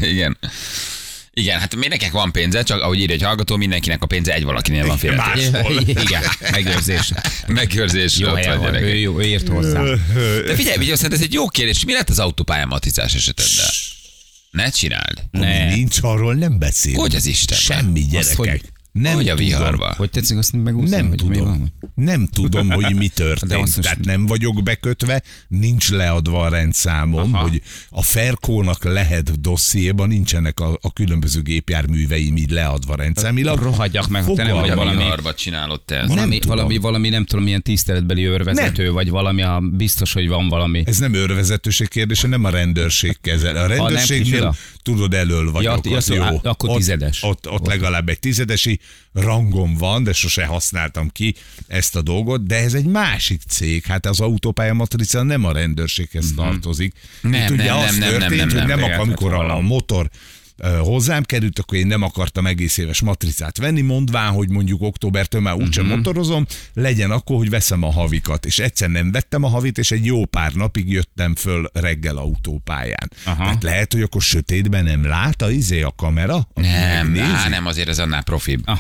Igen. 0.13 0.39
Igen, 1.35 1.59
hát 1.61 1.77
mindenkinek 1.77 2.13
van 2.13 2.33
pénze, 2.33 2.63
csak 2.63 2.81
ahogy 2.83 2.99
írja 3.01 3.15
egy 3.15 3.23
hallgató, 3.23 3.57
mindenkinek 3.57 4.03
a 4.03 4.07
pénze 4.07 4.35
egy 4.35 4.45
valakinél 4.45 4.87
van 4.87 4.97
félretés. 4.99 5.49
igen, 5.87 6.23
megőrzés. 6.51 7.13
Megőrzés. 7.47 8.19
Jó 8.19 8.33
helyen 8.35 8.59
van, 8.59 8.75
ő, 8.75 8.95
jó, 8.97 9.19
ő 9.21 9.23
írt 9.25 9.49
hozzá. 9.49 9.83
De 10.47 10.55
figyelj, 10.55 10.77
Vigyó, 10.79 10.95
szerintem 10.95 11.19
ez 11.19 11.25
egy 11.25 11.33
jó 11.33 11.49
kérdés. 11.49 11.85
Mi 11.85 11.93
lett 11.93 12.11
az 12.11 12.19
autópálya 12.19 12.67
matizás 12.67 13.15
eseteddel? 13.15 13.71
Ne 14.51 14.71
csináld. 14.71 15.23
Ami 15.33 15.45
Ne. 15.45 15.75
nincs, 15.75 15.99
arról 16.03 16.35
nem 16.35 16.59
beszél. 16.59 16.95
Hogy 16.99 17.15
az 17.15 17.27
Isten? 17.27 17.59
Semmi 17.59 18.01
Azt 18.01 18.11
gyerekek. 18.11 18.37
hogy- 18.37 18.73
nem 18.93 19.15
hogy 19.15 19.29
a 19.29 19.35
tudom. 19.35 19.47
viharba? 19.47 19.95
Hogy 19.97 20.11
tetszik 20.11 20.39
azt 20.39 20.53
megúszni? 20.53 20.97
Nem 20.97 21.09
hogy 21.09 21.23
mi 21.23 21.37
tudom. 21.37 21.49
van? 21.49 21.73
Nem 21.95 22.27
tudom, 22.27 22.71
hogy 22.71 22.95
mi 22.95 23.07
De 23.15 23.15
történt. 23.15 23.61
most- 23.61 23.81
Tehát 23.81 24.05
nem 24.05 24.27
vagyok 24.27 24.63
bekötve, 24.63 25.23
nincs 25.49 25.91
leadva 25.91 26.43
a 26.43 26.49
rendszámom, 26.49 27.35
Aha. 27.35 27.43
hogy 27.43 27.63
a 27.91 28.03
Ferkónak 28.03 28.85
lehet 28.85 29.41
dossziéban, 29.41 30.09
nincsenek 30.09 30.61
a, 30.61 30.79
a 30.81 30.93
különböző 30.93 31.43
gépjárműveim 31.43 32.37
így 32.37 32.51
leadva 32.51 32.95
rendszámilag. 32.95 33.59
Rohadjak 33.63 34.09
meg, 34.09 34.25
ha 34.25 34.35
te 34.35 34.43
nem 34.43 34.55
vagy 34.55 34.75
valami, 34.75 34.97
viharba 34.97 35.35
csinálod 35.35 35.81
te 35.83 35.97
ezt? 35.97 36.09
valami, 36.09 36.39
tudom. 36.39 36.57
valami, 36.57 36.77
valami, 36.79 37.09
nem 37.09 37.25
tudom, 37.25 37.45
milyen 37.45 37.63
tiszteletbeli 37.63 38.27
őrvezető, 38.27 38.91
vagy 38.91 39.11
valami, 39.11 39.43
a, 39.43 39.61
biztos, 39.73 40.13
hogy 40.13 40.29
van 40.29 40.49
valami. 40.49 40.83
Ez 40.87 40.99
nem 40.99 41.15
őrvezetőség 41.15 41.89
kérdése, 41.89 42.27
nem 42.29 42.45
a 42.45 42.51
rendőrség 42.51 43.19
kezel. 43.21 43.57
A 43.57 43.67
rendőrségnél 43.67 44.55
tudod, 44.83 45.15
elől 45.15 45.51
vagyok, 45.53 45.85
Ja, 45.87 45.97
az 45.97 46.09
ja, 46.09 46.15
jó. 46.15 46.23
á, 46.23 46.33
akkor 46.43 46.69
ott, 46.69 46.77
tizedes. 46.77 47.23
Ott, 47.23 47.51
ott 47.51 47.67
legalább 47.67 48.09
egy 48.09 48.19
tizedesi 48.19 48.80
rangom 49.13 49.75
van, 49.77 50.05
de 50.05 50.13
sose 50.13 50.45
használtam 50.45 51.09
ki 51.09 51.35
ezt 51.67 51.97
a 51.97 52.03
dolgot, 52.03 52.47
de 52.47 52.57
ez 52.57 52.75
egy 52.75 52.87
másik 52.87 53.43
cég. 53.49 53.85
Hát 53.85 54.07
az 54.07 54.21
autópálya 54.21 54.75
matrica 54.75 55.23
nem 55.23 55.45
a 55.45 55.53
rendőrséghez 55.53 56.33
tartozik. 56.37 56.95
Mhm. 57.21 57.33
Nem, 57.33 57.43
Itt 57.43 57.51
ugye 57.51 57.65
nem, 57.65 57.79
az 57.79 57.97
nem, 57.97 57.99
nem, 57.99 58.11
történt, 58.11 58.31
nem, 58.31 58.39
nem, 58.39 58.49
hogy 58.49 58.57
nem, 58.57 58.67
nem, 58.67 58.79
nem, 58.79 58.91
akar, 58.93 59.07
amikor 59.07 59.33
a, 59.33 59.57
a 59.57 59.61
motor 59.61 60.05
ö, 60.05 60.40
hozzám 60.83 61.23
került, 61.23 61.59
akkor 61.59 61.79
én 61.79 61.87
nem 61.87 62.03
akartam 62.03 62.47
egész 62.47 62.77
éves 62.77 63.01
matricát 63.01 63.59
venni, 63.59 63.81
mondván, 63.81 64.33
hogy 64.33 64.49
mondjuk 64.51 64.83
októbertől 64.83 65.41
már 65.41 65.55
úgysem 65.55 65.85
Mhm. 65.85 65.95
motorozom, 65.95 66.47
legyen 66.75 67.11
akkor, 67.11 67.37
hogy 67.37 67.51
veszem 67.51 67.83
a 67.83 67.93
havikat. 67.93 68.47
És 68.47 68.59
egyszer 68.59 68.89
nem 68.89 69.11
vettem 69.13 69.45
a 69.45 69.49
havit, 69.49 69.79
és 69.79 69.91
egy 69.91 70.05
jó 70.05 70.25
pár 70.25 70.53
napig 70.53 70.91
jöttem 70.93 71.35
föl 71.35 71.71
reggel 71.73 72.17
autópályán. 72.17 73.11
Aha. 73.25 73.45
Tehát 73.45 73.63
lehet, 73.63 73.93
hogy 73.93 74.03
akkor 74.03 74.23
sötétben 74.23 74.85
nem 74.85 75.07
lát 75.07 75.43
a 75.43 75.51
izé 75.51 75.83
a 75.83 75.93
kamera? 75.97 76.49
Nem, 76.55 77.19
á, 77.21 77.49
nem, 77.49 77.67
azért 77.67 77.89
az 77.89 77.99
annál 77.99 78.23
profibb. 78.23 78.63
Ah. 78.65 78.79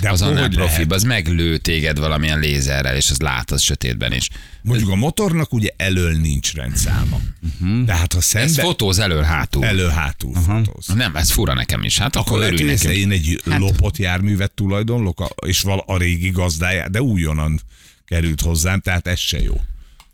De 0.00 0.10
az 0.10 0.22
annál 0.22 0.48
profibb, 0.48 0.90
az 0.90 1.02
meglő 1.02 1.56
téged 1.56 1.98
valamilyen 1.98 2.38
lézerrel, 2.38 2.96
és 2.96 3.10
az 3.10 3.20
lát 3.20 3.50
az 3.50 3.62
sötétben 3.62 4.12
is. 4.12 4.28
Mondjuk 4.62 4.90
a 4.90 4.94
motornak 4.94 5.52
ugye 5.52 5.68
elől 5.76 6.12
nincs 6.12 6.54
rendszáma. 6.54 7.20
Mhm. 7.60 7.84
De 7.84 7.94
hát 7.94 8.12
ha 8.12 8.18
Ez 8.18 8.24
szembe 8.24 8.62
fotóz 8.62 8.98
elől 8.98 9.22
hátul. 9.22 9.64
elő-hátul 9.64 10.34
fotóz. 10.34 10.86
Nem, 10.86 11.16
ez 11.16 11.30
fura 11.30 11.54
nekem 11.54 11.82
is. 11.82 11.98
Hát 11.98 12.16
Akkor 12.16 12.32
akkor 12.38 12.52
örülj 12.52 12.70
neki. 12.70 13.00
én 13.00 13.10
egy 13.10 13.40
hát. 13.50 13.58
lopott 13.58 13.96
járművet 13.96 14.52
tulajdonlok, 14.52 15.34
és 15.46 15.60
val 15.60 15.84
a 15.86 15.96
régi 15.98 16.30
gazdája, 16.30 16.88
de 16.88 17.02
újonnan 17.02 17.60
került 18.06 18.40
hozzám, 18.40 18.80
tehát 18.80 19.06
ez 19.06 19.18
se 19.18 19.42
jó. 19.42 19.60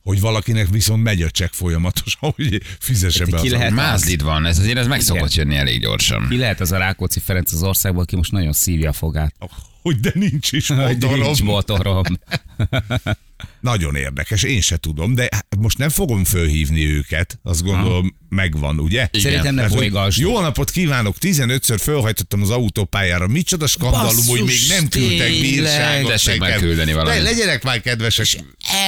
Hogy 0.02 0.20
valakinek 0.20 0.68
viszont 0.68 1.02
megy 1.02 1.22
a 1.22 1.30
csekk 1.30 1.52
folyamatosan, 1.52 2.32
hogy 2.36 2.62
fizesse 2.78 3.24
be 3.24 3.40
ki 3.40 3.46
az 3.46 3.52
lehet- 3.52 3.70
Mázlid 3.72 4.22
van, 4.22 4.46
ez 4.46 4.58
azért 4.58 4.78
ez 4.78 4.86
meg 4.86 5.00
Igen. 5.00 5.14
szokott 5.14 5.34
jönni 5.34 5.56
elég 5.56 5.80
gyorsan. 5.80 6.26
Ki 6.28 6.36
lehet 6.36 6.60
az 6.60 6.72
a 6.72 6.78
Rákóczi 6.78 7.20
Ferenc 7.20 7.52
az 7.52 7.62
országból, 7.62 8.02
aki 8.02 8.16
most 8.16 8.32
nagyon 8.32 8.52
szívja 8.52 8.88
a 8.88 8.92
fogát. 8.92 9.34
autó. 9.38 9.54
Hogy 9.82 10.00
de 10.00 10.10
nincs 10.14 10.52
is 10.52 10.68
motorom. 10.68 11.18
nincs 11.18 11.42
motorom. 11.42 12.02
Nagyon 13.60 13.96
érdekes, 13.96 14.42
én 14.42 14.60
se 14.60 14.76
tudom, 14.76 15.14
de 15.14 15.28
most 15.58 15.78
nem 15.78 15.88
fogom 15.88 16.24
fölhívni 16.24 16.86
őket, 16.86 17.38
azt 17.42 17.62
gondolom 17.62 18.16
megvan, 18.30 18.78
ugye? 18.78 19.08
Szerintem 19.12 19.44
nem 19.44 19.54
Tehát, 19.54 19.70
hogy 19.70 19.78
bolygasd. 19.80 20.18
Jó 20.20 20.40
napot 20.40 20.70
kívánok, 20.70 21.16
15-ször 21.20 21.78
fölhajtottam 21.82 22.42
az 22.42 22.50
autópályára, 22.50 23.26
micsoda 23.26 23.66
skandalum, 23.66 24.26
hogy 24.26 24.42
még 24.44 24.58
nem 24.68 24.88
küldtek 24.88 25.30
bírságot 25.30 26.10
Tessék 26.10 26.38
nekem. 26.38 26.54
megküldeni 26.54 26.92
valamit. 26.92 27.22
Le- 27.22 27.30
Legyenek 27.30 27.62
már 27.64 27.80
kedvesek. 27.80 28.26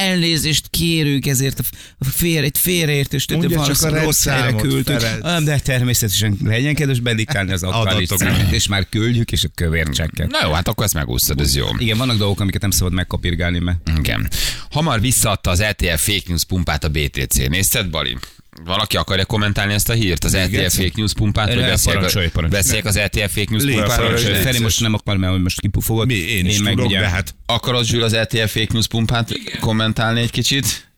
Elnézést 0.00 0.66
kérünk 0.70 1.26
ezért 1.26 1.58
a 1.98 2.04
félre, 2.04 2.44
egy 2.44 2.58
félreértést, 2.58 3.28
csak 3.28 3.54
valószínűleg 3.54 4.00
a 4.00 4.04
rossz 4.04 4.24
helyre 4.26 4.52
küldtük. 4.52 4.98
De 5.44 5.58
természetesen 5.58 6.36
legyen 6.44 6.74
kedves 6.74 7.00
bedikálni 7.00 7.52
az 7.52 7.62
aktuális 7.62 8.08
Adatokat. 8.08 8.36
címet, 8.36 8.52
és 8.52 8.66
már 8.68 8.86
küldjük, 8.88 9.32
és 9.32 9.44
a 9.44 9.48
kövércsekket. 9.54 10.30
Na 10.30 10.38
jó, 10.46 10.52
hát 10.52 10.68
akkor 10.68 10.84
ezt 10.84 10.94
megúsztad, 10.94 11.40
ez 11.40 11.56
jó. 11.56 11.66
Igen, 11.78 11.98
vannak 11.98 12.16
dolgok, 12.16 12.40
amiket 12.40 12.60
nem 12.60 12.70
szabad 12.70 12.92
megkopirgálni, 12.92 13.58
mert 13.58 13.78
Igen. 13.98 14.28
Hamar 14.70 15.00
visszaadta 15.00 15.50
az 15.50 15.62
RTL 15.62 15.94
fake 15.96 16.22
news 16.26 16.44
pumpát 16.44 16.84
a 16.84 16.88
BTC. 16.88 17.36
Nézted, 17.48 17.90
Bali? 17.90 18.16
Valaki 18.64 18.96
akarja 18.96 19.24
kommentálni 19.24 19.72
ezt 19.72 19.88
a 19.88 19.92
hírt? 19.92 20.24
Az 20.24 20.36
RTL 20.36 20.66
fake 20.68 20.90
news 20.94 21.12
pumpát? 21.12 21.46
Vagy 21.54 21.56
beszéljek, 21.56 22.48
beszéljek 22.48 22.84
az 22.84 22.98
RTL 22.98 23.18
fake 23.28 23.46
news 23.50 23.64
pumpáról? 23.64 24.16
Feri 24.16 24.58
most 24.58 24.80
nem 24.80 24.94
akar, 24.94 25.16
mert 25.16 25.38
most 25.38 25.60
kipufogod. 25.60 26.06
Mi, 26.06 26.14
én 26.14 26.46
is 26.46 26.58
meg 26.58 26.72
tudok, 26.74 26.88
ugye- 26.88 27.00
de 27.00 27.08
hát 27.08 27.34
Akarod 27.46 27.84
Zsül 27.84 28.02
az 28.02 28.16
RTL 28.16 28.44
fake 28.46 28.68
news 28.72 28.86
pumpát 28.86 29.30
kommentálni 29.60 30.20
egy 30.20 30.30
kicsit? 30.30 30.90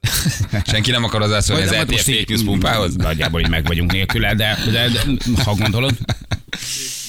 Senki 0.70 0.90
nem 0.90 1.04
akar 1.04 1.20
hozzászólni 1.20 1.62
az 1.62 1.68
Vagy- 1.68 1.78
RTL 1.80 1.90
most 1.92 2.04
fake 2.04 2.24
news 2.28 2.42
pumpához? 2.44 2.96
Nagyjából 2.96 3.40
így 3.40 3.48
meg 3.48 3.66
vagyunk 3.66 3.92
nélküle, 3.92 4.34
de, 4.34 4.58
de, 4.72 4.88
de 4.88 5.42
ha 5.44 5.54
gondolod. 5.54 5.92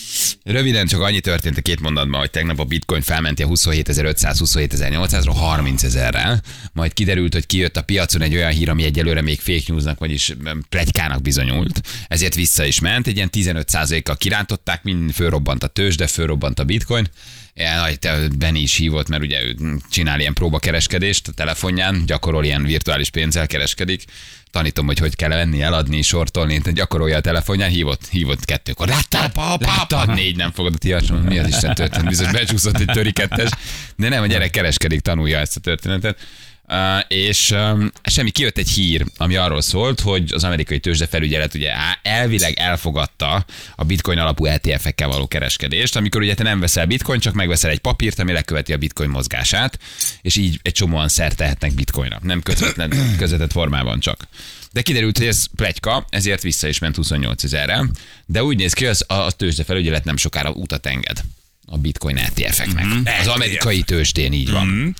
Röviden 0.43 0.87
csak 0.87 1.01
annyi 1.01 1.19
történt 1.19 1.57
a 1.57 1.61
két 1.61 1.79
mondatban, 1.79 2.19
hogy 2.19 2.29
tegnap 2.29 2.59
a 2.59 2.63
bitcoin 2.63 3.01
felmenti 3.01 3.43
a 3.43 3.47
27.500, 3.47 4.35
27.800-ról 4.39 5.33
30 5.35 5.83
ezerrel, 5.83 6.41
majd 6.73 6.93
kiderült, 6.93 7.33
hogy 7.33 7.45
kijött 7.45 7.77
a 7.77 7.81
piacon 7.81 8.21
egy 8.21 8.35
olyan 8.35 8.51
hír, 8.51 8.69
ami 8.69 8.83
egyelőre 8.83 9.21
még 9.21 9.39
fake 9.39 9.63
newsnak, 9.67 9.99
vagyis 9.99 10.35
plegykának 10.69 11.21
bizonyult, 11.21 11.81
ezért 12.07 12.35
vissza 12.35 12.65
is 12.65 12.79
ment, 12.79 13.07
egy 13.07 13.15
ilyen 13.15 13.29
15%-kal 13.31 14.17
kirántották, 14.17 14.83
mind 14.83 15.11
fölrobbant 15.11 15.63
a 15.63 15.67
tőzs, 15.67 15.95
de 15.95 16.07
fölrobbant 16.07 16.59
a 16.59 16.63
bitcoin. 16.63 17.07
Benny 18.37 18.61
is 18.61 18.75
hívott, 18.75 19.07
mert 19.07 19.23
ugye 19.23 19.43
ő 19.43 19.55
csinál 19.89 20.19
ilyen 20.19 20.33
próbakereskedést 20.33 21.27
a 21.27 21.31
telefonján, 21.31 22.03
gyakorol 22.05 22.43
ilyen 22.43 22.63
virtuális 22.63 23.09
pénzzel 23.09 23.47
kereskedik. 23.47 24.03
Tanítom, 24.51 24.85
hogy 24.85 24.99
hogy 24.99 25.15
kell 25.15 25.29
venni, 25.29 25.61
eladni, 25.61 26.01
sortolni, 26.01 26.61
gyakorolja 26.73 27.17
a 27.17 27.21
telefonján, 27.21 27.69
hívott, 27.69 28.07
hívott 28.09 28.45
kettőkor. 28.45 28.87
Láttad, 28.87 29.31
láttad, 29.59 30.13
négy 30.13 30.35
nem 30.35 30.51
fogod 30.51 30.73
a 30.73 30.77
tiasom, 30.77 31.17
mi 31.17 31.39
az 31.39 31.47
Isten 31.47 31.75
történt, 31.75 32.07
biztos 32.07 32.31
becsúszott 32.31 32.79
egy 32.79 32.85
töri 32.85 33.11
kettes, 33.11 33.49
de 33.95 34.09
nem, 34.09 34.23
a 34.23 34.25
gyerek 34.25 34.49
kereskedik, 34.49 34.99
tanulja 34.99 35.39
ezt 35.39 35.57
a 35.57 35.59
történetet. 35.59 36.17
És 37.07 37.55
semmi, 38.03 38.31
kijött 38.31 38.57
egy 38.57 38.69
hír, 38.69 39.05
ami 39.17 39.35
arról 39.35 39.61
szólt, 39.61 39.99
hogy 39.99 40.31
az 40.33 40.43
amerikai 40.43 40.79
tőzsdefelügyelet 40.79 41.53
ugye 41.53 41.71
elvileg 42.01 42.53
elfogadta 42.59 43.45
a 43.75 43.83
bitcoin 43.83 44.17
alapú 44.17 44.45
ETF-ekkel 44.45 45.07
való 45.07 45.27
kereskedést, 45.27 45.95
amikor 45.95 46.21
ugye 46.21 46.33
te 46.33 46.43
nem 46.43 46.59
veszel 46.59 46.85
bitcoin, 46.85 47.19
csak 47.19 47.33
megveszel 47.33 47.71
egy 47.71 47.79
papírt, 47.79 48.19
ami 48.19 48.31
leköveti 48.31 48.73
a 48.73 48.77
bitcoin 48.77 49.09
mozgását, 49.09 49.79
és 50.21 50.35
így 50.35 50.59
egy 50.61 50.73
csomóan 50.73 51.07
szert 51.07 51.35
tehetnek 51.35 51.73
bitcoinra, 51.73 52.19
nem 52.23 52.41
közvetlen, 52.41 52.89
közvetett 53.19 53.51
formában 53.51 53.99
csak. 53.99 54.27
De 54.71 54.81
kiderült, 54.81 55.17
hogy 55.17 55.27
ez 55.27 55.45
plegyka, 55.55 56.05
ezért 56.09 56.41
vissza 56.41 56.67
is 56.67 56.79
ment 56.79 56.95
28 56.95 57.43
ezerre, 57.43 57.85
de 58.25 58.43
úgy 58.43 58.57
néz 58.57 58.73
ki, 58.73 58.85
hogy 58.85 58.93
az 58.93 59.17
a 59.17 59.31
tőzsdefelügyelet 59.31 60.03
nem 60.03 60.17
sokára 60.17 60.49
utat 60.51 60.85
enged 60.85 61.21
a 61.65 61.77
bitcoin 61.77 62.17
ETF-eknek. 62.17 62.85
Mhm. 62.85 63.07
Az 63.19 63.27
amerikai 63.27 63.81
tőzsdén 63.81 64.33
így 64.33 64.51
van. 64.51 64.95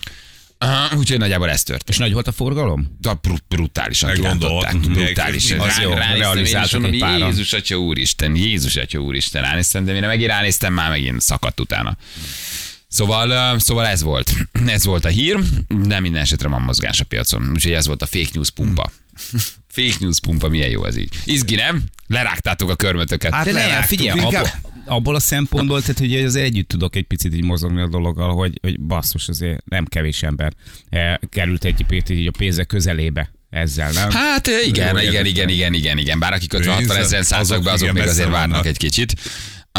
Uh, 0.66 0.98
úgyhogy 0.98 1.18
nagyjából 1.18 1.50
ez 1.50 1.64
történt. 1.64 1.90
És 1.90 1.98
nagy 1.98 2.14
volt 2.14 2.28
a 2.28 2.32
forgalom? 2.32 2.98
De 3.00 3.14
br- 3.22 3.44
brutálisan 3.48 4.14
kirántották. 4.14 4.78
Brutálisan. 4.80 5.60
Az 5.60 5.80
jó, 5.82 5.94
realizáltak 5.94 6.84
egy 6.84 7.00
páran. 7.00 7.28
Jézus 7.28 7.54
Atya 7.54 7.78
Úristen, 7.78 8.36
Jézus 8.36 8.76
Atya 8.76 9.00
Úristen, 9.00 9.42
ránéztem, 9.42 9.86
de 9.86 9.94
mire 9.94 10.08
megint 10.08 10.30
ránéztem, 10.30 10.74
már 10.74 10.90
megint 10.90 11.22
szakadt 11.22 11.60
utána. 11.60 11.98
Szóval, 12.88 13.60
szóval 13.60 13.86
ez 13.88 14.02
volt. 14.02 14.34
Ez 14.68 14.86
volt 14.86 15.06
a 15.06 15.10
hír, 15.10 15.40
de 15.68 16.00
minden 16.00 16.22
esetre 16.22 16.48
van 16.48 16.62
mozgás 16.62 17.00
a 17.00 17.04
piacon. 17.06 17.50
Úgyhogy 17.54 17.72
ez 17.72 17.88
volt 17.88 18.02
a 18.02 18.06
fake 18.06 18.30
news 18.34 18.50
pumpa. 18.50 18.92
fake 19.76 19.96
news 20.00 20.20
pumpa, 20.20 20.48
milyen 20.50 20.70
jó 20.70 20.86
ez 20.86 20.98
így. 20.98 21.10
Izgi, 21.26 21.56
nem? 21.56 21.84
Lerágtátok 22.08 22.70
a 22.70 22.76
körmötöket. 22.76 23.34
Hát 23.34 23.46
De 23.46 23.52
ne, 23.52 23.58
lerágtuk, 23.60 23.88
figyelj, 23.98 24.20
inkább- 24.20 24.52
abból, 24.92 25.16
a 25.16 25.20
szempontból, 25.20 25.82
tehát 25.82 25.98
hogy 25.98 26.16
az 26.16 26.36
együtt 26.36 26.68
tudok 26.68 26.96
egy 26.96 27.04
picit 27.04 27.36
így 27.36 27.44
mozogni 27.44 27.82
a 27.82 27.88
dologgal, 27.88 28.34
hogy, 28.34 28.60
hogy 28.62 28.80
basszus, 28.80 29.28
azért 29.28 29.64
nem 29.66 29.86
kevés 29.86 30.24
ember 30.24 30.54
eh, 30.90 31.16
került 31.30 31.64
egy 31.64 31.86
picit 31.88 32.18
így 32.18 32.28
a 32.28 32.32
pénze 32.38 32.64
közelébe 32.64 33.32
ezzel, 33.50 33.92
nem? 33.92 34.12
Hát 34.12 34.48
igen, 34.48 34.98
igen, 35.00 35.00
igen, 35.00 35.26
igen, 35.26 35.50
igen, 35.50 35.74
igen, 35.74 35.98
igen. 35.98 36.20
Bár 36.20 36.34
akik 36.34 36.54
50 36.54 36.78
Pénz, 36.78 36.90
ezeren 36.90 37.24
szálltak 37.24 37.64
be, 37.64 37.72
azok 37.72 37.92
még 37.92 38.04
azért 38.04 38.30
várnak 38.30 38.50
vannak. 38.50 38.66
egy 38.66 38.78
kicsit. 38.78 39.16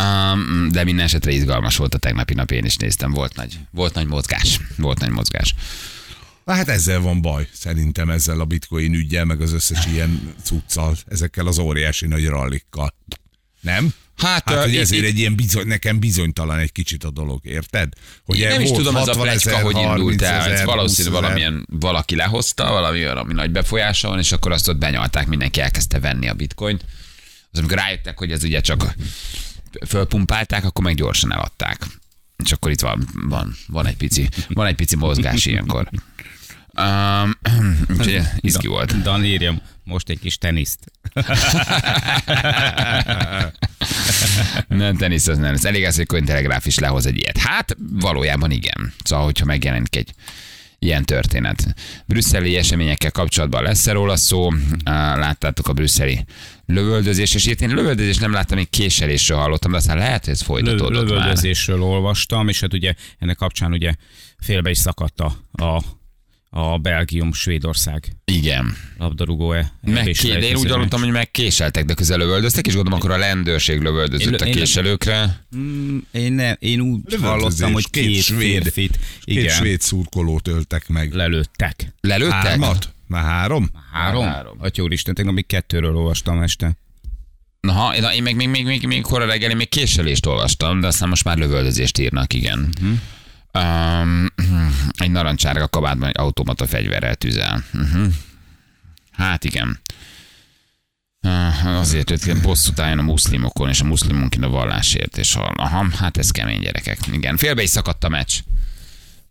Um, 0.00 0.68
de 0.70 0.84
minden 0.84 1.04
esetre 1.04 1.30
izgalmas 1.30 1.76
volt 1.76 1.94
a 1.94 1.98
tegnapi 1.98 2.34
nap, 2.34 2.50
én 2.50 2.64
is 2.64 2.76
néztem, 2.76 3.10
volt 3.10 3.36
nagy, 3.36 3.58
volt 3.70 3.94
nagy 3.94 4.06
mozgás. 4.06 4.60
Volt 4.76 5.00
nagy 5.00 5.10
mozgás. 5.10 5.54
Na 6.44 6.52
hát 6.52 6.68
ezzel 6.68 7.00
van 7.00 7.20
baj, 7.20 7.48
szerintem 7.52 8.10
ezzel 8.10 8.40
a 8.40 8.44
bitcoin 8.44 8.94
ügyel, 8.94 9.24
meg 9.24 9.40
az 9.40 9.52
összes 9.52 9.86
ilyen 9.86 10.34
cuccal, 10.42 10.96
ezekkel 11.08 11.46
az 11.46 11.58
óriási 11.58 12.06
nagy 12.06 12.26
rallikkal. 12.26 12.94
Nem? 13.60 13.94
Hát, 14.16 14.48
Hát, 14.48 14.62
hogy 14.62 14.76
ezért 14.76 15.02
itt- 15.02 15.08
egy 15.08 15.18
ilyen 15.18 15.34
bizony, 15.36 15.66
nekem 15.66 15.98
bizonytalan 15.98 16.58
egy 16.58 16.72
kicsit 16.72 17.04
a 17.04 17.10
dolog, 17.10 17.40
érted? 17.46 17.92
Hogy 18.24 18.38
Én 18.38 18.48
nem 18.48 18.60
is 18.60 18.68
volt 18.68 18.78
tudom, 18.80 18.96
ez 18.96 19.02
a 19.02 19.06
60 19.06 19.24
plecska, 19.26 19.50
ezer, 19.50 19.62
hogy 19.62 19.76
indult 19.76 19.96
30 19.98 20.22
el. 20.22 20.52
Ez 20.52 20.64
valószínű 20.64 20.86
20 20.88 20.98
ezer. 20.98 21.12
valamilyen, 21.12 21.66
valaki 21.70 22.16
lehozta, 22.16 22.70
valami, 22.70 23.04
valami 23.04 23.32
nagy 23.32 23.50
befolyása 23.50 24.08
van, 24.08 24.18
és 24.18 24.32
akkor 24.32 24.52
azt 24.52 24.68
ott 24.68 24.76
benyalták, 24.78 25.26
mindenki 25.26 25.60
elkezdte 25.60 26.00
venni 26.00 26.28
a 26.28 26.34
bitcoint. 26.34 26.84
Az 27.50 27.58
amikor 27.58 27.76
rájöttek, 27.76 28.18
hogy 28.18 28.32
ez 28.32 28.42
ugye 28.44 28.60
csak 28.60 28.94
fölpumpálták, 29.86 30.64
akkor 30.64 30.84
meg 30.84 30.94
gyorsan 30.94 31.32
eladták. 31.32 31.86
És 32.44 32.52
akkor 32.52 32.70
itt 32.70 32.80
van, 32.80 33.08
van, 33.28 33.56
van 33.66 33.86
egy 33.86 33.96
pici, 33.96 34.28
van 34.48 34.66
egy 34.66 34.74
pici 34.74 34.96
mozgás 34.96 35.46
ilyenkor. 35.46 35.88
Um, 36.78 37.38
úgyhogy 37.98 38.20
izgi 38.40 38.66
volt. 38.66 39.02
Dan 39.02 39.24
írjam, 39.24 39.60
most 39.84 40.08
egy 40.08 40.18
kis 40.18 40.38
teniszt. 40.38 40.78
Nem, 44.68 44.96
tenisz 44.96 45.26
az 45.26 45.38
nem. 45.38 45.54
Ez 45.54 45.64
elég 45.64 45.84
az, 45.84 45.96
hogy 45.96 46.06
Cointelegraph 46.06 46.66
is 46.66 46.78
lehoz 46.78 47.06
egy 47.06 47.16
ilyet. 47.16 47.38
Hát 47.38 47.76
valójában 47.92 48.50
igen. 48.50 48.92
Szóval, 49.04 49.24
hogyha 49.24 49.44
megjelenik 49.44 49.96
egy 49.96 50.10
ilyen 50.78 51.04
történet. 51.04 51.74
Brüsszeli 52.06 52.56
eseményekkel 52.56 53.10
kapcsolatban 53.10 53.62
lesz 53.62 53.86
róla 53.86 54.16
szó. 54.16 54.52
Láttátok 54.84 55.68
a 55.68 55.72
brüsszeli 55.72 56.24
lövöldözés, 56.66 57.34
és 57.34 57.46
itt 57.46 57.60
én 57.60 57.74
lövöldözés 57.74 58.16
nem 58.16 58.32
láttam, 58.32 58.56
még 58.56 58.70
késelésről 58.70 59.38
hallottam, 59.38 59.70
de 59.70 59.76
aztán 59.76 59.96
lehet, 59.98 60.24
hogy 60.24 60.32
ez 60.32 60.38
Lö- 60.38 60.48
folytatódott 60.48 60.92
már. 60.92 61.02
lövöldözésről 61.02 61.82
olvastam, 61.82 62.48
és 62.48 62.60
hát 62.60 62.72
ugye 62.72 62.94
ennek 63.18 63.36
kapcsán 63.36 63.72
ugye 63.72 63.94
félbe 64.38 64.70
is 64.70 64.78
szakadt 64.78 65.20
a, 65.20 65.36
a, 65.52 65.82
a 66.54 66.78
Belgium-Svédország 66.78 68.12
Igen. 68.24 68.76
labdarúgó-e. 68.98 69.72
Meg, 69.82 70.06
és 70.06 70.20
de 70.20 70.38
én 70.40 70.56
úgy 70.56 70.68
meccs. 70.68 70.92
hogy 71.00 71.10
megkéseltek, 71.10 71.84
de 71.84 71.94
közel 71.94 72.18
lövöldöztek, 72.18 72.66
és 72.66 72.74
gondolom, 72.74 72.98
akkor 72.98 73.10
a 73.10 73.16
rendőrség 73.16 73.80
lövöldözött 73.80 74.32
Én- 74.32 74.40
a 74.40 74.46
én- 74.46 74.54
késelőkre. 74.54 75.44
Mm, 75.56 75.98
Én, 76.10 76.32
ne, 76.32 76.52
én 76.52 76.80
úgy 76.80 77.00
Lövöldözés, 77.04 77.20
hallottam, 77.28 77.72
hogy 77.72 77.90
két, 77.90 78.06
két 78.06 78.22
svéd- 78.22 78.38
férfit 78.62 78.98
Két 79.24 79.36
igen, 79.38 79.54
svéd 79.54 79.80
szurkolót 79.80 80.48
öltek 80.48 80.88
meg. 80.88 81.12
lelőttek. 81.12 81.94
Lelőttek? 82.00 82.32
Hármat? 82.46 82.92
Már 83.06 83.24
három? 83.24 83.70
Három? 83.92 84.24
Három. 84.24 84.56
Atya 84.60 84.82
úristen, 84.82 85.14
tegnap 85.14 85.34
még 85.34 85.46
kettőről 85.46 85.96
olvastam 85.96 86.42
este. 86.42 86.76
Na, 87.60 87.72
ha, 87.72 88.00
na, 88.00 88.14
én 88.14 88.22
meg 88.22 88.34
még, 88.36 88.48
még, 88.48 88.64
még, 88.64 88.86
még 88.86 89.00
kora 89.02 89.26
reggel 89.26 89.50
én 89.50 89.56
még 89.56 89.68
késelést 89.68 90.26
olvastam, 90.26 90.80
de 90.80 90.86
aztán 90.86 91.08
most 91.08 91.24
már 91.24 91.38
lövöldözést 91.38 91.98
írnak, 91.98 92.32
igen. 92.32 92.68
Uh-huh. 92.80 92.98
Um, 93.54 94.26
egy 94.96 95.10
narancsárga 95.10 95.68
kabátban 95.68 96.08
egy 96.08 96.18
automata 96.18 96.66
fegyverrel 96.66 97.14
tüzel. 97.14 97.64
Uh-huh. 97.74 98.12
Hát 99.12 99.44
igen. 99.44 99.80
Uh, 101.22 101.78
azért, 101.78 102.08
hogy 102.08 102.40
bosszút 102.40 102.80
álljon 102.80 102.98
a 102.98 103.02
muszlimokon, 103.02 103.68
és 103.68 103.80
a 103.80 103.84
muszlimonkin 103.84 104.42
a 104.42 104.48
vallásért, 104.48 105.18
és 105.18 105.34
aha, 105.34 105.86
hát 105.96 106.16
ez 106.16 106.30
kemény 106.30 106.60
gyerekek. 106.60 106.98
Igen, 107.12 107.36
félbe 107.36 107.62
is 107.62 107.70
szakadt 107.70 108.04
a 108.04 108.08
meccs. 108.08 108.38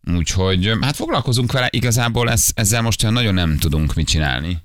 Úgyhogy 0.03 0.71
hát 0.81 0.95
foglalkozunk 0.95 1.51
vele, 1.51 1.67
igazából 1.69 2.29
ez, 2.29 2.49
ezzel 2.53 2.81
most 2.81 3.03
olyan 3.03 3.15
nagyon 3.15 3.33
nem 3.33 3.57
tudunk 3.57 3.93
mit 3.93 4.07
csinálni 4.07 4.57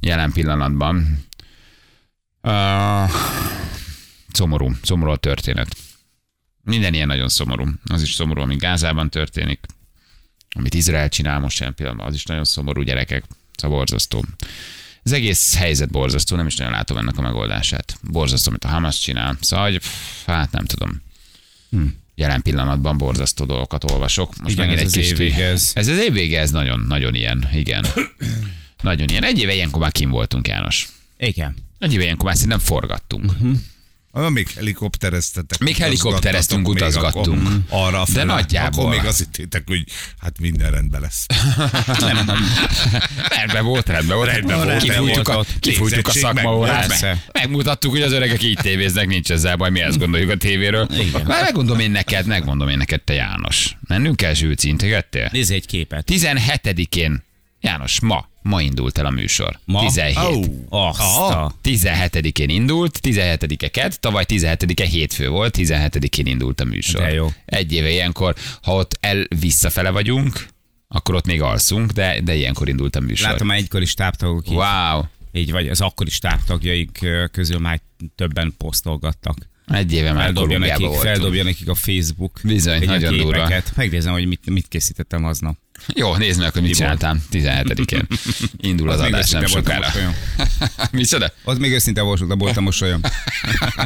jelen 0.00 0.32
pillanatban. 0.32 1.26
Uh, 2.42 3.10
szomorú, 4.32 4.72
szomorú 4.82 5.10
a 5.10 5.16
történet. 5.16 5.76
Minden 6.62 6.94
ilyen 6.94 7.06
nagyon 7.06 7.28
szomorú. 7.28 7.64
Az 7.84 8.02
is 8.02 8.12
szomorú, 8.12 8.40
ami 8.40 8.56
Gázában 8.56 9.10
történik, 9.10 9.66
amit 10.54 10.74
Izrael 10.74 11.08
csinál 11.08 11.40
most 11.40 11.60
ilyen 11.60 11.74
pillanatban, 11.74 12.06
az 12.06 12.14
is 12.14 12.24
nagyon 12.24 12.44
szomorú 12.44 12.82
gyerekek. 12.82 13.24
Szóval 13.56 13.76
borzasztó. 13.76 14.24
Az 15.02 15.12
egész 15.12 15.56
helyzet 15.56 15.90
borzasztó, 15.90 16.36
nem 16.36 16.46
is 16.46 16.56
nagyon 16.56 16.72
látom 16.72 16.96
ennek 16.96 17.18
a 17.18 17.22
megoldását. 17.22 17.98
Borzasztó, 18.02 18.50
amit 18.50 18.64
a 18.64 18.68
Hamas 18.68 18.98
csinál. 18.98 19.36
Szóval, 19.40 19.64
hogy, 19.64 19.78
pff, 19.78 20.26
hát 20.26 20.50
nem 20.50 20.64
tudom. 20.64 21.02
Jelen 22.14 22.42
pillanatban 22.42 22.98
borzasztó 22.98 23.44
dolgokat 23.44 23.90
olvasok. 23.90 24.36
Most 24.36 24.54
Igen, 24.54 24.66
megint 24.66 24.86
ez 24.86 24.92
egy 24.92 25.00
az 25.00 25.08
kis 25.08 25.10
év 25.10 25.16
vége, 25.16 25.44
ez. 25.44 25.70
Ez 25.74 25.88
az 25.88 25.98
év 25.98 26.12
vége, 26.12 26.40
ez 26.40 26.50
nagyon, 26.50 26.80
nagyon 26.80 27.14
ilyen, 27.14 27.48
igen. 27.52 27.86
Nagyon 28.82 29.08
ilyen. 29.08 29.24
Egy 29.24 29.38
éve 29.38 29.54
ilyenkor 29.54 29.80
már 29.80 29.92
kim 29.92 30.10
voltunk, 30.10 30.48
János. 30.48 30.88
Igen. 31.18 31.54
Egy 31.78 31.92
éve 31.92 32.02
ilyenkor 32.02 32.24
már 32.24 32.34
szerintem 32.34 32.58
forgattunk. 32.58 33.32
Ah, 34.16 34.30
még 34.30 34.48
helikoptereztetek. 34.54 35.58
Még 35.58 35.76
helikoptereztünk, 35.76 36.68
utazgattok, 36.68 37.24
még 37.24 37.34
utazgattunk. 37.34 37.64
akkor 37.68 37.86
Arra 37.86 37.98
De 38.04 38.12
fele. 38.12 38.24
nagyjából. 38.24 38.84
Akkor 38.86 38.96
még 38.96 39.06
azt 39.08 39.18
hittétek, 39.18 39.62
hogy 39.66 39.84
hát 40.18 40.38
minden 40.40 40.70
rendben 40.70 41.00
lesz. 41.00 41.26
Rendben 43.36 43.64
volt, 43.64 43.88
rendben 43.88 44.16
volt. 44.16 44.30
Rendben 44.30 44.56
volt, 44.56 44.82
Kifújtuk 44.82 45.28
a, 45.28 45.32
rendben 45.32 45.34
volt. 45.34 45.48
kifújtuk 45.60 45.98
a 45.98 46.02
Képzettség 46.10 46.22
meg 46.22 46.34
szakmaórát. 46.34 47.00
meg- 47.00 47.24
Megmutattuk, 47.32 47.90
hogy 47.90 48.02
az 48.02 48.12
öregek 48.12 48.42
így 48.42 48.58
tévéznek, 48.62 49.06
nincs 49.06 49.30
ezzel 49.30 49.56
baj, 49.56 49.70
mi 49.70 49.80
ezt 49.80 49.98
gondoljuk 49.98 50.30
a 50.30 50.36
tévéről. 50.36 50.88
Már 51.26 51.42
megmondom 51.42 51.78
én 51.78 51.90
neked, 51.90 52.26
megmondom 52.26 52.68
én 52.68 52.76
neked, 52.76 53.02
te 53.02 53.12
János. 53.14 53.76
Mennünk 53.88 54.16
kell 54.16 54.32
zsűci, 54.34 54.68
integettél? 54.68 55.28
Nézz 55.32 55.50
egy 55.50 55.66
képet. 55.66 56.08
17-én, 56.12 57.23
János, 57.64 58.00
ma, 58.00 58.28
ma 58.42 58.60
indult 58.62 58.98
el 58.98 59.06
a 59.06 59.10
műsor. 59.10 59.58
Ma? 59.64 59.80
17. 59.80 60.50
Ó. 60.70 60.78
Azt 60.78 61.00
a... 61.00 61.54
17-én 61.62 62.48
indult, 62.48 62.98
17-e 63.02 63.68
kedd, 63.68 63.90
tavaly 64.00 64.24
17-e 64.28 64.84
hétfő 64.84 65.28
volt, 65.28 65.54
17-én 65.58 66.26
indult 66.26 66.60
a 66.60 66.64
műsor. 66.64 67.00
De 67.00 67.12
jó. 67.12 67.28
Egy 67.44 67.72
éve 67.72 67.90
ilyenkor, 67.90 68.34
ha 68.62 68.74
ott 68.74 68.96
el 69.00 69.26
visszafele 69.40 69.90
vagyunk, 69.90 70.46
akkor 70.88 71.14
ott 71.14 71.26
még 71.26 71.42
alszunk, 71.42 71.90
de, 71.90 72.20
de 72.20 72.34
ilyenkor 72.34 72.68
indult 72.68 72.96
a 72.96 73.00
műsor. 73.00 73.30
Látom 73.30 73.46
már 73.46 73.58
egykori 73.58 73.84
stábtagok 73.84 74.48
így, 74.48 74.54
Wow. 74.54 75.02
így, 75.32 75.50
vagy 75.50 75.68
az 75.68 75.80
akkori 75.80 76.10
stábtagjaik 76.10 77.06
közül 77.32 77.58
már 77.58 77.80
többen 78.14 78.54
posztolgattak. 78.58 79.36
Egy 79.66 79.92
éve 79.92 80.12
már 80.12 80.22
Feldobja 80.22 80.58
nekik, 80.58 80.78
voltunk. 80.78 81.02
feldobja 81.02 81.44
nekik 81.44 81.68
a 81.68 81.74
Facebook. 81.74 82.40
Bizony, 82.42 82.74
egy 82.74 82.86
nagyon 82.86 83.16
durva. 83.16 83.50
Megnézem, 83.76 84.12
hogy 84.12 84.26
mit, 84.26 84.50
mit 84.50 84.68
készítettem 84.68 85.24
aznap. 85.24 85.56
Jó, 85.94 86.16
nézd 86.16 86.40
meg, 86.40 86.52
hogy 86.52 86.62
mit 86.62 86.74
csináltam 86.74 87.24
17-én. 87.32 88.06
Indul 88.70 88.90
az 88.90 89.00
Az 89.00 89.06
adás 89.06 89.30
nem 89.30 89.46
sokára. 89.46 89.86
Micsoda? 90.92 91.32
Az 91.44 91.58
még 91.58 91.72
őszinte 91.72 92.00
a 92.00 92.60
mosolyom. 92.60 93.00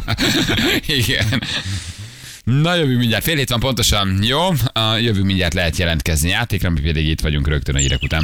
Igen. 0.87 1.43
Na 2.45 2.75
jövünk 2.75 2.99
mindjárt, 2.99 3.25
fél 3.25 3.37
hét 3.37 3.49
van 3.49 3.61
pontosan, 3.61 4.23
jó? 4.23 4.49
A 4.73 4.97
jövünk 4.97 5.27
mindjárt 5.27 5.55
lehet 5.55 5.77
jelentkezni 5.77 6.29
játékra, 6.29 6.71
mi 6.71 6.81
pedig 6.81 7.07
itt 7.07 7.21
vagyunk 7.21 7.49
rögtön 7.49 7.75
a 7.75 7.79
hírek 7.79 8.03
után. 8.03 8.23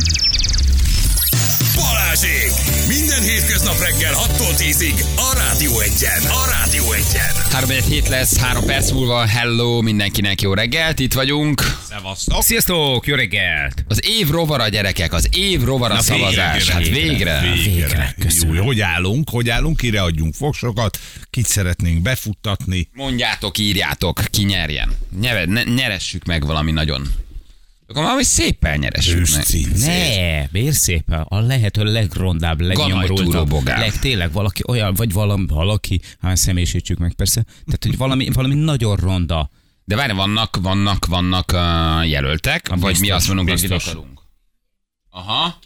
Balázsék! 2.14 2.50
Minden 2.88 3.22
hétköznap 3.22 3.78
reggel 3.78 4.12
6-tól 4.14 4.54
10-ig 4.56 5.04
a 5.16 5.34
Rádió 5.36 5.80
Egyen. 5.80 6.22
A 6.22 6.50
Rádió 6.50 6.92
Egyen. 6.92 7.30
3 7.50 7.70
hét 7.70 8.08
lesz, 8.08 8.38
3 8.38 8.64
perc 8.64 8.90
múlva, 8.90 9.26
hello, 9.26 9.80
mindenkinek 9.80 10.40
jó 10.40 10.54
reggelt, 10.54 10.98
itt 10.98 11.12
vagyunk. 11.12 11.60
Szevasztok. 11.88 12.42
Sziasztok, 12.42 13.06
jó 13.06 13.14
reggelt! 13.14 13.84
Az 13.88 14.00
év 14.06 14.30
rovara 14.30 14.68
gyerekek, 14.68 15.12
az 15.12 15.28
év 15.32 15.62
rovara 15.62 16.00
szavazás, 16.00 16.68
hát 16.68 16.88
végre. 16.88 17.40
Végre. 17.40 17.52
Végre, 17.64 18.14
köszönöm. 18.20 18.54
Jó, 18.54 18.64
hogy 18.64 18.80
állunk, 18.80 19.30
hogy 19.30 19.48
állunk, 19.48 19.76
kire 19.76 20.02
adjunk 20.02 20.34
fogsokat, 20.34 20.98
kit 21.30 21.46
szeretnénk 21.46 22.02
befuttatni. 22.02 22.88
Mondjátok, 22.92 23.58
írjátok, 23.58 24.20
ki 24.30 24.44
nyerjen. 24.44 24.96
Nyere, 25.20 25.44
ne, 25.44 25.62
nyeressük 25.62 26.24
meg 26.24 26.46
valami 26.46 26.70
nagyon. 26.72 27.23
Akkor 27.94 28.06
valami 28.06 28.24
szépen. 28.24 28.84
Őszcincér. 29.08 29.86
Ne, 29.86 30.48
miért 30.52 30.76
szépen? 30.76 31.20
A 31.20 31.40
lehető 31.40 31.84
legrondább, 31.84 32.60
legnyomorultabb. 32.60 33.48
bogár. 33.48 33.78
Leg, 33.78 33.98
tényleg 33.98 34.32
valaki 34.32 34.62
olyan, 34.66 34.94
vagy 34.94 35.12
valami, 35.12 35.46
valaki, 35.48 36.00
hát 36.20 36.36
személyisítsük 36.36 36.98
meg 36.98 37.12
persze, 37.12 37.42
tehát 37.42 37.84
hogy 37.84 37.96
valami, 37.96 38.28
valami 38.32 38.54
nagyon 38.54 38.96
ronda. 38.96 39.50
De 39.84 39.96
várj, 39.96 40.12
vannak, 40.12 40.56
vannak, 40.62 41.06
vannak 41.06 41.52
uh, 41.52 42.08
jelöltek, 42.08 42.68
vagy 42.68 42.80
mi 42.80 42.88
biztos, 42.88 43.10
azt 43.10 43.26
mondunk, 43.26 43.48
hogy 43.48 43.72
akarunk. 43.72 44.20
Aha. 45.10 45.58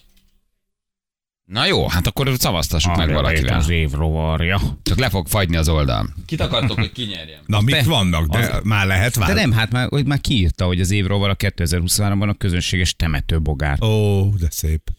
Na 1.48 1.66
jó, 1.66 1.88
hát 1.88 2.06
akkor 2.06 2.34
szavaztassuk 2.38 2.96
meg 2.96 3.12
valakivel. 3.12 3.58
Az 3.58 3.68
év 3.68 3.90
rovarja. 3.92 4.60
Csak 4.82 4.98
le 4.98 5.08
fog 5.08 5.26
fagyni 5.26 5.56
az 5.56 5.68
oldal. 5.68 6.08
Kit 6.26 6.40
akartok, 6.40 6.78
hogy 6.78 6.92
kinyerjen? 6.92 7.40
Na, 7.46 7.60
mit 7.60 7.74
Be- 7.74 7.82
vannak, 7.82 8.26
de 8.26 8.38
az- 8.38 8.60
már 8.64 8.86
lehet 8.86 9.14
De 9.14 9.20
válni. 9.20 9.40
nem, 9.40 9.52
hát 9.52 9.70
már, 9.72 9.88
hogy 9.88 10.06
már 10.06 10.20
kiírta, 10.20 10.64
hogy 10.66 10.80
az 10.80 10.90
év 10.90 11.06
rovar 11.06 11.30
a 11.30 11.36
2023-ban 11.36 12.28
a 12.28 12.34
közönséges 12.34 12.94
temetőbogár. 12.96 13.82
Ó, 13.82 14.28
de 14.34 14.46
szép. 14.50 14.90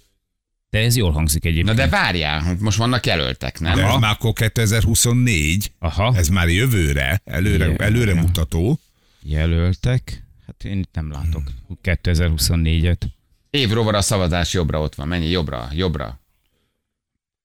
De 0.69 0.79
ez 0.79 0.95
jól 0.95 1.11
hangzik 1.11 1.43
Na 1.43 1.49
egyébként. 1.49 1.77
de 1.77 1.87
várjál, 1.87 2.41
hogy 2.41 2.57
most 2.59 2.77
vannak 2.77 3.05
jelöltek, 3.05 3.59
nem? 3.59 3.75
De 3.75 3.85
ez 3.85 3.99
már 3.99 4.11
akkor 4.11 4.33
2024. 4.33 5.71
Aha, 5.79 6.13
Ez 6.15 6.27
már 6.27 6.47
jövőre, 6.47 7.21
előre, 7.25 7.65
Igen. 7.65 7.81
előre 7.81 8.13
mutató. 8.13 8.79
jelöltek. 9.23 10.23
Hát 10.45 10.63
én 10.63 10.79
itt 10.79 10.89
nem 10.93 11.11
látok 11.11 11.43
2024-et. 11.83 13.01
Év 13.49 13.69
rovar 13.71 13.95
a 13.95 14.01
szavazás 14.01 14.53
jobbra 14.53 14.81
ott 14.81 14.95
van. 14.95 15.07
Mennyi 15.07 15.29
jobbra, 15.29 15.67
jobbra. 15.73 16.18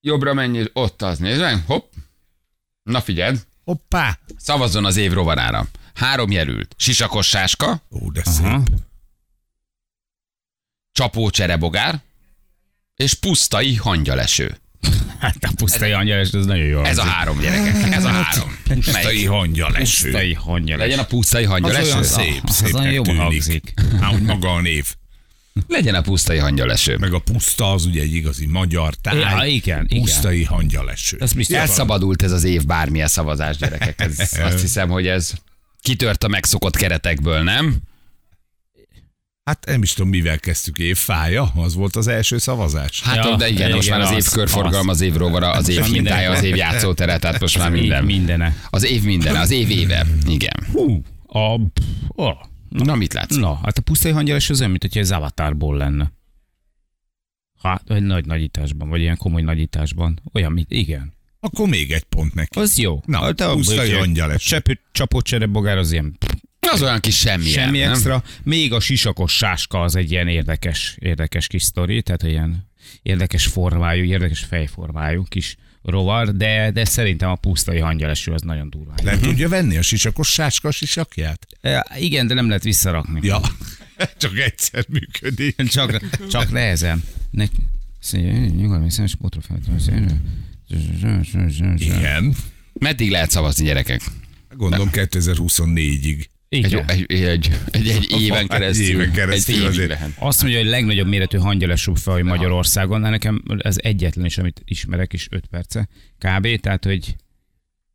Jobbra 0.07 0.35
mennyi, 0.35 0.65
ott 0.73 1.03
az, 1.03 1.19
nézd 1.19 1.41
meg, 1.41 1.63
hopp. 1.67 1.93
Na 2.83 3.01
figyeld, 3.01 3.47
Hoppá! 3.65 4.19
szavazzon 4.37 4.85
az 4.85 4.97
év 4.97 5.13
rovarára. 5.13 5.67
Három 5.95 6.31
jelült. 6.31 6.75
Sisakos 6.79 7.27
sáska, 7.27 7.83
Ó, 7.91 8.11
de 8.11 8.23
Aha. 8.25 8.33
szép. 8.65 8.77
csapó 10.93 11.31
cserebogár, 11.31 12.01
és 12.97 13.15
pusztai 13.15 13.75
hangyaleső. 13.75 14.59
Hát 15.19 15.45
a 15.45 15.51
pusztai 15.57 15.93
angyal, 15.93 16.19
ez 16.19 16.31
nagyon 16.33 16.67
jó 16.67 16.83
Ez 16.83 16.99
a 16.99 17.03
három 17.05 17.41
gyerekek, 17.41 17.93
ez 17.93 18.05
a 18.05 18.09
három. 18.09 18.59
Pusztai 18.69 19.25
hangyaleső. 19.25 20.11
Pusztai 20.11 20.35
hangyal. 20.35 20.79
Legyen 20.79 20.99
a 20.99 21.05
pusztai 21.05 21.45
Az 21.45 21.51
hangyaleső? 21.51 21.91
olyan 21.91 22.03
szép, 22.03 22.41
Az 22.45 22.55
szépnek 22.55 22.81
olyan 22.83 22.93
jól 22.93 23.15
hangzik. 23.15 23.75
Hát, 24.01 24.21
maga 24.21 24.53
a 24.55 24.61
név. 24.61 24.95
Legyen 25.69 25.95
a 25.95 26.01
pusztai 26.01 26.39
hangyaleső. 26.39 26.97
Meg 26.97 27.13
a 27.13 27.19
puszta 27.19 27.73
az 27.73 27.85
ugye 27.85 28.03
egy 28.03 28.15
igazi 28.15 28.47
magyar 28.47 28.95
táj. 28.95 29.19
Ja, 29.19 29.45
igen, 29.45 29.85
igen. 29.89 30.03
Pusztai 30.03 30.45
hangyaleső. 30.45 31.17
Ez 31.21 31.33
biztos. 31.33 31.57
Elszabadult 31.57 32.23
ez 32.23 32.33
az 32.33 32.45
év 32.45 32.65
bármilyen 32.65 33.09
szavazás, 33.09 33.57
gyerekek. 33.57 34.01
Ez, 34.01 34.19
azt 34.45 34.61
hiszem, 34.61 34.89
hogy 34.89 35.07
ez 35.07 35.33
kitört 35.81 36.25
a 36.25 36.29
megszokott 36.29 36.77
keretekből, 36.77 37.43
nem? 37.43 37.77
Hát 39.45 39.65
nem 39.67 39.83
is 39.83 39.93
tudom, 39.93 40.11
mivel 40.11 40.39
kezdtük 40.39 40.79
évfája, 40.79 41.53
az 41.57 41.75
volt 41.75 41.97
az 41.97 42.07
első 42.07 42.39
szavazás. 42.39 43.03
Hát, 43.03 43.17
Ja, 43.25 43.37
de 43.37 43.49
igen, 43.49 43.71
most 43.71 43.87
igen, 43.87 43.99
már 43.99 44.07
az 44.07 44.13
év 44.13 44.19
az- 44.27 44.33
körforgalma, 44.33 44.91
az 44.91 45.01
év 45.01 45.15
rovara, 45.15 45.51
az 45.51 45.69
év 45.69 45.91
minden. 45.91 46.31
az 46.31 46.43
év 46.43 46.57
játszótere, 46.57 47.19
tehát 47.19 47.41
most 47.41 47.59
már 47.59 47.71
minden. 47.71 48.05
Mindene. 48.05 48.57
Az 48.71 48.85
év 48.85 49.03
minden, 49.03 49.37
az 49.37 49.51
év 49.51 49.71
éve. 49.71 50.07
Igen. 50.27 50.67
Hú, 50.73 51.03
a... 51.27 51.61
Oh. 52.09 52.33
Na, 52.83 52.95
mit 52.95 53.13
látsz? 53.13 53.37
Na, 53.37 53.55
hát 53.63 53.79
a 53.79 53.83
pusztai 53.83 54.13
hangyal 54.13 54.37
az 54.37 54.59
olyan, 54.59 54.71
mint 54.71 54.83
hogyha 54.83 55.01
ez 55.01 55.11
Avatarból 55.11 55.77
lenne. 55.77 56.13
Hát, 57.63 57.91
egy 57.91 58.03
nagy 58.03 58.27
nagyításban, 58.27 58.89
vagy 58.89 59.01
ilyen 59.01 59.17
komoly 59.17 59.43
nagyításban. 59.43 60.21
Olyan, 60.33 60.53
mint, 60.53 60.71
igen. 60.71 61.13
Akkor 61.41 61.69
még 61.69 61.93
egy 61.93 62.03
pont 62.03 62.35
neki. 62.35 62.59
Az 62.59 62.79
jó. 62.79 63.03
Na, 63.07 63.19
Hát 63.19 63.41
a 63.41 63.53
pusztai 63.53 63.93
angyaleső. 63.93 64.49
Csepő, 64.49 64.81
csapott 64.93 65.25
cserebogár 65.25 65.79
az 65.79 65.93
ilyen 65.93 66.17
Az 66.73 66.83
olyan 66.83 67.01
kis 67.01 67.17
semmi. 67.19 67.45
semmi 67.45 67.79
nem? 67.79 67.91
extra. 67.91 68.23
Még 68.43 68.73
a 68.73 68.81
sisakos 68.81 69.37
sáska 69.37 69.81
az 69.81 69.97
egy 69.97 70.11
ilyen 70.11 70.29
érdekes, 70.29 70.97
érdekes 71.01 71.47
kis 71.47 71.63
sztori, 71.63 72.03
tehát 72.03 72.23
ilyen 72.23 72.69
érdekes 73.03 73.47
formájú, 73.47 74.05
érdekes 74.05 74.41
fejformájú 74.41 75.25
kis 75.25 75.57
rovar, 75.85 76.37
de, 76.37 76.71
de 76.71 76.85
szerintem 76.85 77.31
a 77.31 77.35
pusztai 77.35 77.79
hangyaleső 77.79 78.33
az 78.33 78.43
nagyon 78.43 78.71
durva. 78.71 78.95
Le 79.03 79.19
tudja 79.19 79.49
venni 79.49 79.77
a 79.77 79.83
sisakos 79.83 80.29
sáska 80.29 80.71
sisakját? 80.71 81.47
E, 81.61 81.87
igen, 81.99 82.27
de 82.27 82.35
nem 82.35 82.47
lehet 82.47 82.63
visszarakni. 82.63 83.21
Ja, 83.23 83.41
csak 84.19 84.39
egyszer 84.39 84.85
működik. 84.89 85.63
Csak, 85.63 86.01
csak 86.31 86.51
nehezen. 86.51 87.03
Ne, 87.31 87.45
nyugodj, 88.57 88.89
szemes 88.89 89.17
Igen. 91.77 92.35
Meddig 92.73 93.11
lehet 93.11 93.31
szavazni, 93.31 93.65
gyerekek? 93.65 94.03
Gondolom 94.57 94.89
2024-ig. 94.93 96.25
Egy, 96.49 96.65
Igen. 96.65 96.89
egy, 96.89 97.13
egy, 97.13 97.51
egy, 97.71 97.89
egy 97.89 98.21
éven 98.21 98.39
Egy 98.39 98.47
keresztül. 98.49 98.85
éven 98.87 99.13
keresztül 99.13 99.55
egy 99.55 99.61
évig 99.61 99.73
azért. 99.73 99.89
lehet. 99.89 100.11
Azt 100.19 100.43
mondja, 100.43 100.61
hogy 100.61 100.69
a 100.69 100.71
legnagyobb 100.71 101.07
méretű 101.07 101.39
hangyalesú 101.39 101.95
faj 101.95 102.23
Magyarországon, 102.23 103.03
de 103.03 103.09
nekem 103.09 103.43
ez 103.59 103.77
egyetlen 103.83 104.25
is, 104.25 104.39
amit 104.39 104.63
ismerek 104.65 105.13
is 105.13 105.27
5 105.31 105.47
perce 105.47 105.89
kb. 106.19 106.61
Tehát, 106.61 106.85
hogy 106.85 107.17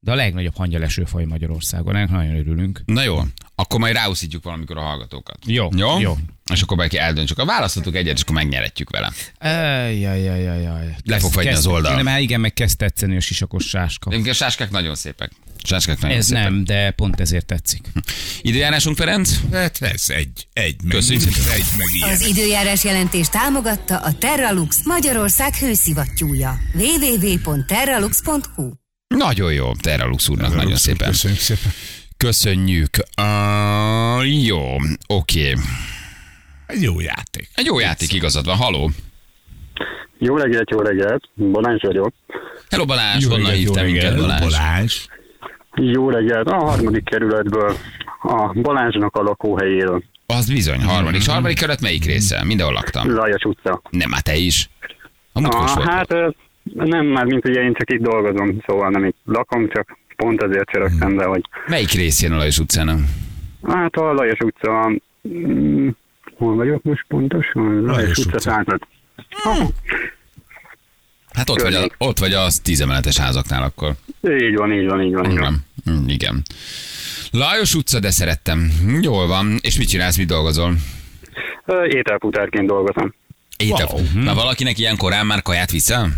de 0.02 0.12
a 0.12 0.16
legnagyobb 0.16 0.56
hangyaleső 0.56 1.04
faj 1.04 1.26
Magyarországon, 1.26 1.96
ennek 1.96 2.10
nagyon 2.10 2.36
örülünk. 2.36 2.82
Na 2.86 3.04
jó, 3.04 3.20
akkor 3.56 3.80
majd 3.80 3.94
ráúszítjuk 3.94 4.44
valamikor 4.44 4.78
a 4.78 4.82
hallgatókat. 4.82 5.38
Jó, 5.46 5.68
Jó? 5.76 6.00
jó. 6.00 6.18
És 6.54 6.62
akkor 6.62 6.78
bárki 6.78 6.98
eldöntsük. 6.98 7.38
A 7.38 7.46
választhatunk 7.46 7.96
egyet, 7.96 8.16
és 8.16 8.22
akkor 8.22 8.36
megnyeretjük 8.36 8.90
vele. 8.90 9.12
Jajjajajaj. 9.92 10.96
Le 11.04 11.20
fog 11.20 11.32
fagyni 11.32 11.52
az 11.52 11.68
oldal. 11.68 11.96
Nem, 11.96 12.06
hát 12.06 12.20
igen, 12.20 12.40
meg 12.40 12.54
kezd 12.54 12.78
tetszeni 12.78 13.16
a 13.16 13.20
sisakos 13.20 13.68
sáska. 13.68 14.10
Egyébként 14.12 14.36
a 14.36 14.38
sáskák 14.38 14.70
nagyon 14.72 14.96
szépek. 14.96 15.32
Sáskák 15.64 16.00
nagyon 16.00 16.18
Ez 16.18 16.26
szépek. 16.26 16.44
nem, 16.44 16.64
de 16.64 16.92
pont 16.92 17.20
ezért 17.20 17.46
tetszik. 17.46 17.82
Időjárásunk, 18.42 18.98
Ferenc? 18.98 19.36
Hát 19.52 19.78
ez 19.82 20.04
egy, 20.08 20.48
egy, 20.54 20.76
meg, 20.84 20.92
Köszönjük 20.96 21.22
szépen. 21.22 21.52
egy, 21.52 21.66
meg 21.78 21.88
ilyen. 21.96 22.10
Az 22.10 22.28
időjárás 22.28 22.84
jelentés 22.84 23.28
támogatta 23.30 23.98
a 23.98 24.14
Terralux 24.14 24.86
Magyarország 24.86 25.56
hőszivattyúja. 25.56 26.58
www.terralux.hu 26.74 28.70
Nagyon 29.08 29.54
jó. 29.54 29.72
Terra 29.76 30.06
Lux 30.08 30.30
úrnak 30.30 30.56
nagyon 30.56 30.76
szépen. 30.76 31.08
Köszönjük 31.10 31.40
szépen. 31.40 31.72
Köszönjük. 32.18 32.90
Uh, 33.22 34.44
Jó, 34.46 34.76
oké. 35.08 35.54
Egy 36.68 36.82
jó 36.82 37.00
játék. 37.00 37.50
Egy 37.54 37.66
jó 37.66 37.80
játék 37.80 38.14
igazad 38.14 38.46
van. 38.46 38.56
Haló. 38.56 38.92
Jó 40.20 40.38
reggelt, 40.38 40.70
jó 40.70 40.80
reggelt. 40.80 41.24
Balázs 41.36 41.82
vagyok. 41.82 42.14
Hello 42.70 42.86
Balázs, 42.86 43.24
Jó 43.24 43.30
honnan 43.30 43.46
reggelt, 43.46 43.66
hívtál 43.66 43.84
jó 43.86 43.92
minket 43.92 44.10
reggelt, 44.10 44.28
Balázs? 44.28 44.42
Balázs. 44.58 45.06
Jó 45.80 46.10
reggelt. 46.10 46.48
A 46.50 46.56
harmadik 46.56 47.04
kerületből 47.04 47.74
a 48.22 48.54
Balázsnak 48.54 49.16
a 49.16 49.22
lakóhelyéről. 49.22 50.04
Az 50.26 50.52
bizony, 50.54 50.82
harmadik. 50.84 51.20
És 51.20 51.28
harmadik 51.28 51.58
kerület 51.58 51.82
melyik 51.82 52.06
része? 52.06 52.44
Mindenhol 52.46 52.74
laktam. 52.76 53.14
Lajos 53.16 53.44
utca. 53.44 53.82
Nem, 53.90 54.12
hát 54.12 54.24
te 54.24 54.36
is. 54.36 54.70
A 55.34 55.40
Ah, 55.44 55.76
volt. 55.76 55.90
hát 55.90 56.16
nem, 56.74 57.06
már 57.06 57.26
mint 57.26 57.48
ugye 57.48 57.62
én 57.62 57.74
csak 57.74 57.92
itt 57.92 58.02
dolgozom, 58.02 58.58
szóval 58.68 58.90
nem 58.90 59.06
itt 59.06 59.18
lakom, 59.26 59.70
csak 59.70 59.98
pont 60.16 60.42
azért 60.44 60.70
csörögtem 60.70 61.16
be, 61.16 61.26
hogy 61.26 61.42
Melyik 61.68 61.92
részén 61.92 62.32
a 62.32 62.36
Lajos 62.38 62.60
utcának? 62.60 63.00
hát 63.68 63.96
a 63.96 64.14
Lajos 64.14 64.40
utca, 64.40 64.92
mm, 65.28 65.88
hol 66.38 66.56
vagyok 66.56 66.84
most 66.84 67.06
pontosan? 67.08 67.82
Lajos, 67.82 67.96
Lajos 68.02 68.18
utca 68.18 68.30
utca. 68.36 68.40
század. 68.40 68.82
Hát 71.40 71.50
ott 71.50 71.62
vagy, 71.62 71.74
a, 71.74 71.88
ott 71.98 72.18
vagy 72.20 72.34
az 72.34 72.60
tízemeletes 72.60 73.18
házaknál 73.18 73.64
akkor. 73.64 73.94
így 74.24 74.56
van, 74.56 74.74
így 74.74 74.86
van, 74.88 75.02
így 75.02 75.14
van. 75.14 75.32
Így 75.32 75.38
van. 75.38 75.66
Igen. 75.86 75.98
Mm, 75.98 76.08
Igen. 76.08 76.42
Lajos 77.32 77.76
utca, 77.76 78.00
de 78.00 78.12
szerettem. 78.12 78.72
Jól 79.02 79.28
van. 79.28 79.58
És 79.62 79.78
mit 79.78 79.88
csinálsz, 79.88 80.18
mit 80.18 80.28
dolgozol? 80.28 80.74
Ételputárként 81.84 82.68
dolgozom. 82.68 83.14
Étel. 83.58 83.88
Wow. 83.92 84.24
Na 84.24 84.34
valakinek 84.34 84.78
ilyen 84.78 84.98
korán 84.98 85.26
már 85.26 85.42
kaját 85.42 85.72
viszel? 85.72 86.10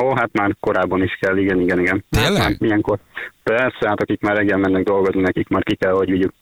Ó, 0.00 0.14
hát 0.14 0.28
már 0.32 0.56
korábban 0.60 1.02
is 1.02 1.18
kell, 1.20 1.36
igen, 1.36 1.60
igen, 1.60 1.80
igen. 1.80 2.04
Tényleg? 2.10 2.42
Hát 2.42 2.56
ilyenkor. 2.58 2.98
Persze, 3.42 3.88
hát 3.88 4.00
akik 4.00 4.20
már 4.20 4.36
reggel 4.36 4.58
mennek 4.58 4.82
dolgozni, 4.82 5.20
nekik 5.20 5.48
már 5.48 5.62
ki 5.62 5.74
kell, 5.76 5.92
hogy 5.92 6.10
vigyük. 6.10 6.32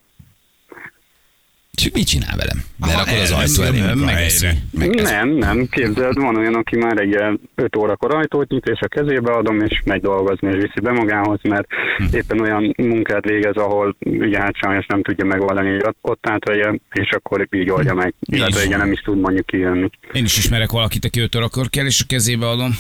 És 1.77 1.91
mit 1.93 2.07
csinál 2.07 2.37
velem? 2.37 2.63
Lerakod 2.87 3.19
az 3.23 3.31
ajtó 3.31 3.63
elé? 3.63 3.81
a 3.81 3.85
meg 3.85 3.95
munkahelyre. 3.97 4.21
megeszi. 4.21 4.47
Megeszi. 4.79 5.13
Nem, 5.13 5.29
nem, 5.29 5.67
képzeld, 5.71 6.17
van 6.17 6.37
olyan, 6.37 6.55
aki 6.55 6.77
már 6.77 6.97
reggel 6.97 7.39
5 7.55 7.77
órakor 7.77 8.15
ajtót 8.15 8.49
nyit, 8.49 8.67
és 8.67 8.81
a 8.81 8.89
kezébe 8.89 9.33
adom, 9.33 9.61
és 9.61 9.83
megy 9.85 10.01
dolgozni, 10.01 10.49
és 10.49 10.55
viszi 10.55 10.81
be 10.83 10.93
magához, 10.93 11.39
mert 11.43 11.67
Hm. 11.97 12.05
éppen 12.17 12.41
olyan 12.41 12.75
munkát 12.77 13.25
végez, 13.25 13.55
ahol 13.57 13.97
ugye 14.01 14.41
hát 14.41 14.57
sajnos 14.57 14.87
nem 14.87 15.03
tudja 15.03 15.25
megoldani, 15.25 15.71
hogy 15.71 15.85
ott- 16.01 16.27
átvegye, 16.27 16.79
és 16.93 17.11
akkor 17.11 17.49
így 17.51 17.71
oldja 17.71 17.95
meg. 17.95 18.15
Illetve 18.21 18.65
ugye 18.67 18.77
nem 18.77 18.93
is 18.93 19.01
tud 19.01 19.21
mondjuk 19.21 19.47
kijönni. 19.47 19.91
Én 20.13 20.25
is 20.25 20.37
ismerek 20.39 20.71
valakit, 20.71 21.05
aki 21.05 21.21
5 21.21 21.35
órakor 21.37 21.69
kell, 21.71 21.87
és 21.87 22.01
a 22.01 22.05
kezébe 22.09 22.49
adom. 22.49 22.79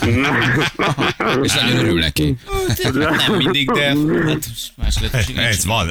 És 1.42 1.52
nagyon 1.54 1.76
örül 1.76 1.98
neki. 1.98 2.36
Nem 2.92 3.34
mindig, 3.36 3.70
de 3.70 3.86
hát 4.26 4.48
más 4.76 4.94
lett 5.00 5.28
is. 5.28 5.34
Ez 5.36 5.64
van. 5.64 5.88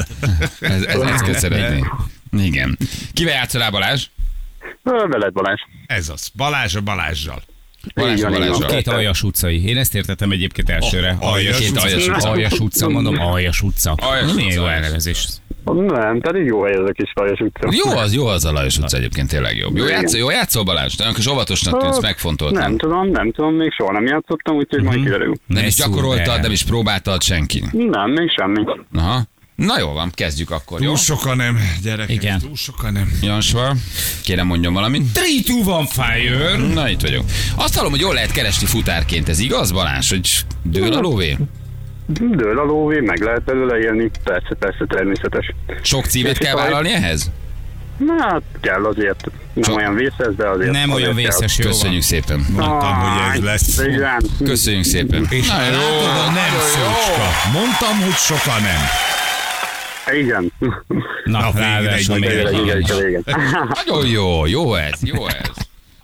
Ez, 0.60 0.84
ez, 0.84 1.00
ezt 1.00 1.24
kell 1.24 1.34
szeretni. 1.34 1.84
Igen. 2.38 2.78
Kivel 3.14 3.34
játszol 3.34 3.70
Balázs? 3.70 4.06
Veled 4.84 5.34
Balázs. 5.34 5.60
Ez 5.86 6.10
az. 6.10 6.30
Balázs 6.36 6.76
a 6.76 6.82
Balázsral. 6.82 7.44
Balázs. 7.96 8.22
Balázsral. 8.22 8.70
Két 8.70 8.88
aljas 8.88 9.24
utcai. 9.24 9.66
Én 9.66 9.78
ezt 9.78 9.96
értettem 9.96 10.32
egyébként 10.32 10.70
elsőre. 10.70 11.18
Oh, 11.20 11.32
aljas 11.32 11.70
aljas 11.76 12.08
utca. 12.08 12.30
Aljas 12.30 12.60
utca, 12.60 12.90
mondom, 12.90 13.20
aljas 13.20 13.62
utca. 13.62 13.94
Aljas 13.94 14.34
Milyen 14.34 14.54
jó 14.54 14.64
aljas. 14.64 14.76
elnevezés. 14.76 15.28
Nem, 15.64 16.22
tehát 16.22 16.38
így 16.38 16.46
jó 16.46 16.64
hely 16.64 16.74
ez 16.74 16.88
a 16.88 16.92
kis 16.92 17.12
Lajos 17.14 17.40
utca. 17.40 17.70
Jó 17.72 17.98
az, 17.98 18.14
jó 18.14 18.26
az 18.26 18.46
a 18.46 18.52
Lajos 18.52 18.78
utca 18.78 18.98
egyébként 18.98 19.30
tényleg 19.30 19.58
jobb. 19.58 19.78
Jó 19.78 19.88
játszol, 19.88 20.20
jó 20.20 20.30
játszol 20.30 20.64
Balázs? 20.64 20.96
Nagyon 20.96 21.14
kis 21.14 21.28
óvatosnak 21.28 21.80
tűnsz, 21.80 21.94
Hát, 21.94 22.02
megfontoltam. 22.02 22.62
Nem 22.62 22.78
tudom, 22.78 23.10
nem 23.10 23.32
tudom, 23.32 23.54
még 23.54 23.72
soha 23.72 23.92
nem 23.92 24.06
játszottam, 24.06 24.56
úgyhogy 24.56 24.84
majd 24.84 25.04
kiderül. 25.04 25.28
Nem 25.28 25.62
Ne 25.62 25.66
is 25.68 25.76
gyakoroltad, 25.76 26.42
nem 26.42 26.52
is 26.52 26.64
próbáltad 26.64 27.22
senki. 27.24 27.64
Nem, 27.72 28.12
még 28.12 28.32
semmi. 28.38 28.64
Aha. 28.94 29.22
Na 29.56 29.80
jó 29.80 29.92
van, 29.92 30.12
kezdjük 30.14 30.52
akkor, 30.52 30.82
jó? 30.82 30.88
Túl 30.88 30.98
sokan 30.98 31.38
nem, 31.38 31.58
gyerekek. 31.84 32.16
Igen. 32.16 32.40
Túl 32.40 32.56
sokan 32.56 32.94
nem. 32.94 33.12
Jansva, 33.22 33.76
kérem 34.24 34.48
mondjon 34.48 34.74
valamit. 34.74 35.04
3, 35.16 35.64
2, 35.64 35.72
1, 35.80 35.88
fire! 35.90 36.74
Na 36.74 36.90
itt 36.90 37.02
vagyok. 37.02 37.24
Azt 37.56 37.76
hallom, 37.76 37.92
hogy 37.92 38.00
jól 38.00 38.14
lehet 38.14 38.32
keresni 38.32 38.66
futárként, 38.68 39.30
ez 39.30 39.40
igaz 39.40 39.72
Balázs, 39.72 40.10
hogy 40.10 40.30
dől 40.64 40.94
a 40.94 41.00
lóvé? 41.00 41.38
Dől 42.20 42.60
a 42.60 42.64
lóvé, 42.64 43.00
meg 43.00 43.22
lehet 43.22 43.44
belőle 43.44 43.78
élni, 43.80 44.12
persze, 44.24 44.56
persze, 44.60 44.86
természetes. 44.88 45.54
Sok 45.82 46.06
címet 46.06 46.38
kell 46.38 46.56
vállalni 46.56 46.92
ehhez? 46.94 47.32
Na, 47.98 48.14
hát 48.24 48.42
kell 48.62 48.86
azért. 48.86 49.26
Nem 49.54 49.64
Sok- 49.64 49.76
olyan 49.76 49.96
vészes, 49.96 50.36
de 50.38 50.48
azért. 50.50 50.72
Nem 50.72 50.90
olyan 50.92 51.10
azért 51.10 51.28
kell. 51.28 51.38
vészes, 51.40 51.58
jó 51.58 51.64
van. 51.70 51.74
Köszönjük 51.74 52.02
szépen. 52.02 52.46
Mondtam, 52.50 52.96
hogy 53.00 53.36
ez 53.36 53.44
lesz. 53.44 53.80
Igen. 53.86 54.22
Köszönjük 54.44 54.84
szépen. 54.84 55.28
És 55.30 55.48
Na, 55.48 55.54
látod, 55.58 56.28
a 56.28 56.32
nem 56.34 56.60
szócska. 56.60 57.50
Mondtam, 57.54 58.02
hogy 58.04 58.14
sokan 58.14 58.62
nem. 58.62 58.82
Igen. 60.20 60.52
Na, 60.60 61.40
Na, 61.40 61.52
végre 61.52 61.60
ráadásul 61.68 62.18
még 62.18 62.30
egy. 62.30 62.86
Nagyon 63.86 64.08
jó, 64.08 64.46
jó 64.46 64.76
ez, 64.76 65.00
jó 65.02 65.28
ez. 65.28 65.50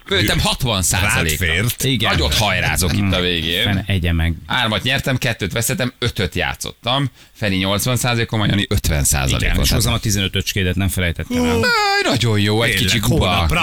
Föltem 0.08 0.40
60 0.40 0.74
Rád 0.74 0.84
százalék. 0.84 1.40
Igen. 1.84 2.12
Nagyot 2.12 2.34
hajrázok 2.34 2.94
itt 2.98 3.14
a 3.14 3.20
végén. 3.22 3.64
Fene, 3.64 3.84
egye 3.88 4.14
meg. 4.14 4.34
Hármat 4.48 4.84
nyertem, 4.84 5.18
kettőt 5.18 5.52
veszettem, 5.52 5.94
ötöt 6.00 6.36
játszottam. 6.36 7.10
Feri 7.34 7.56
80 7.56 7.96
százalékon, 7.96 8.48
Jani 8.50 8.66
50 8.70 8.92
Igen, 8.92 9.04
százalékon. 9.04 9.64
és 9.64 9.72
hozzám 9.72 9.94
a 9.94 10.00
15 10.00 10.36
öcskédet 10.36 10.76
nem 10.76 10.88
felejtettem 10.88 11.44
el. 11.46 11.60
Nagyon 12.04 12.40
jó, 12.40 12.62
egy 12.64 12.76
kicsi 12.76 13.00
kuba. 13.00 13.28
holnapra. 13.28 13.62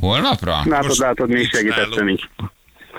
Holnapra? 0.00 0.62
Látod, 0.64 0.98
látod, 0.98 1.28
még 1.28 1.38
Most 1.38 1.54
segítettem 1.54 2.08
is. 2.08 2.28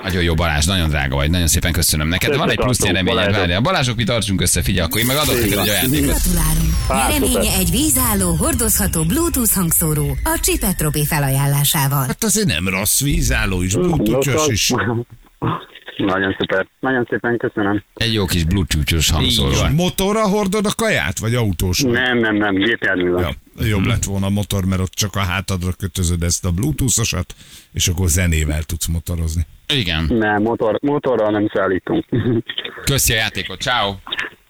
Nagyon 0.03 0.23
jó 0.23 0.33
Balázs, 0.33 0.65
nagyon 0.65 0.89
drága 0.89 1.15
vagy, 1.15 1.29
nagyon 1.29 1.47
szépen 1.47 1.71
köszönöm 1.71 2.07
neked. 2.07 2.35
Van 2.35 2.49
egy 2.49 2.55
plusz 2.55 2.77
Köszönöm, 2.77 2.93
nyereményed, 2.93 3.17
Balázsok. 3.17 3.39
várjál. 3.39 3.61
Balázsok, 3.61 3.95
mi 3.95 4.03
tartsunk 4.03 4.41
össze, 4.41 4.61
figyelj, 4.61 4.85
akkor 4.87 4.99
én 4.99 5.05
meg 5.05 5.15
adok 5.15 5.35
neked 5.35 5.51
egy 5.57 5.69
ajándékot. 5.69 6.09
Gratulálunk! 6.09 6.73
Nyereménye 6.87 7.57
egy 7.57 7.71
vízálló, 7.71 8.35
hordozható 8.35 9.03
Bluetooth 9.03 9.53
hangszóró 9.53 10.17
a 10.23 10.39
Csipetropi 10.41 11.05
felajánlásával. 11.05 12.05
Hát 12.05 12.23
azért 12.23 12.47
nem 12.47 12.67
rossz 12.67 13.01
vízálló 13.01 13.61
is, 13.61 13.73
bluetoothos 13.73 14.47
is. 14.47 14.71
Nagyon 15.97 16.36
szuper. 16.39 16.67
Nagyon 16.80 17.08
szépen 17.10 17.38
köszönöm. 17.38 17.84
Egy 17.93 18.13
jó 18.13 18.25
kis 18.25 18.43
bluetooth-os 18.43 19.10
hangszóró. 19.10 19.56
Motorra 19.75 20.27
hordod 20.27 20.65
a 20.65 20.71
kaját, 20.75 21.19
vagy 21.19 21.36
autós? 21.36 21.82
Nem, 21.82 22.17
nem, 22.17 22.36
nem, 22.36 22.56
gépjárművel. 22.56 23.36
Ja, 23.58 23.65
jobb 23.65 23.86
lett 23.86 24.04
volna 24.04 24.25
a 24.25 24.30
motor, 24.30 24.65
mert 24.65 24.82
ott 24.82 24.93
csak 24.93 25.15
a 25.15 25.19
hátadra 25.19 25.71
kötözöd 25.71 26.23
ezt 26.23 26.45
a 26.45 26.51
bluetoothosat, 26.51 27.36
és 27.73 27.88
akkor 27.88 28.08
zenével 28.08 28.63
tudsz 28.63 28.88
motorozni. 28.88 29.45
Igen. 29.73 30.06
Nem, 30.10 30.41
motor, 30.41 30.77
motorral 30.82 31.32
nem 31.32 31.49
szállítunk. 31.54 32.06
Köszi 32.84 33.13
a 33.13 33.15
játékot, 33.15 33.62
ciao. 33.62 33.93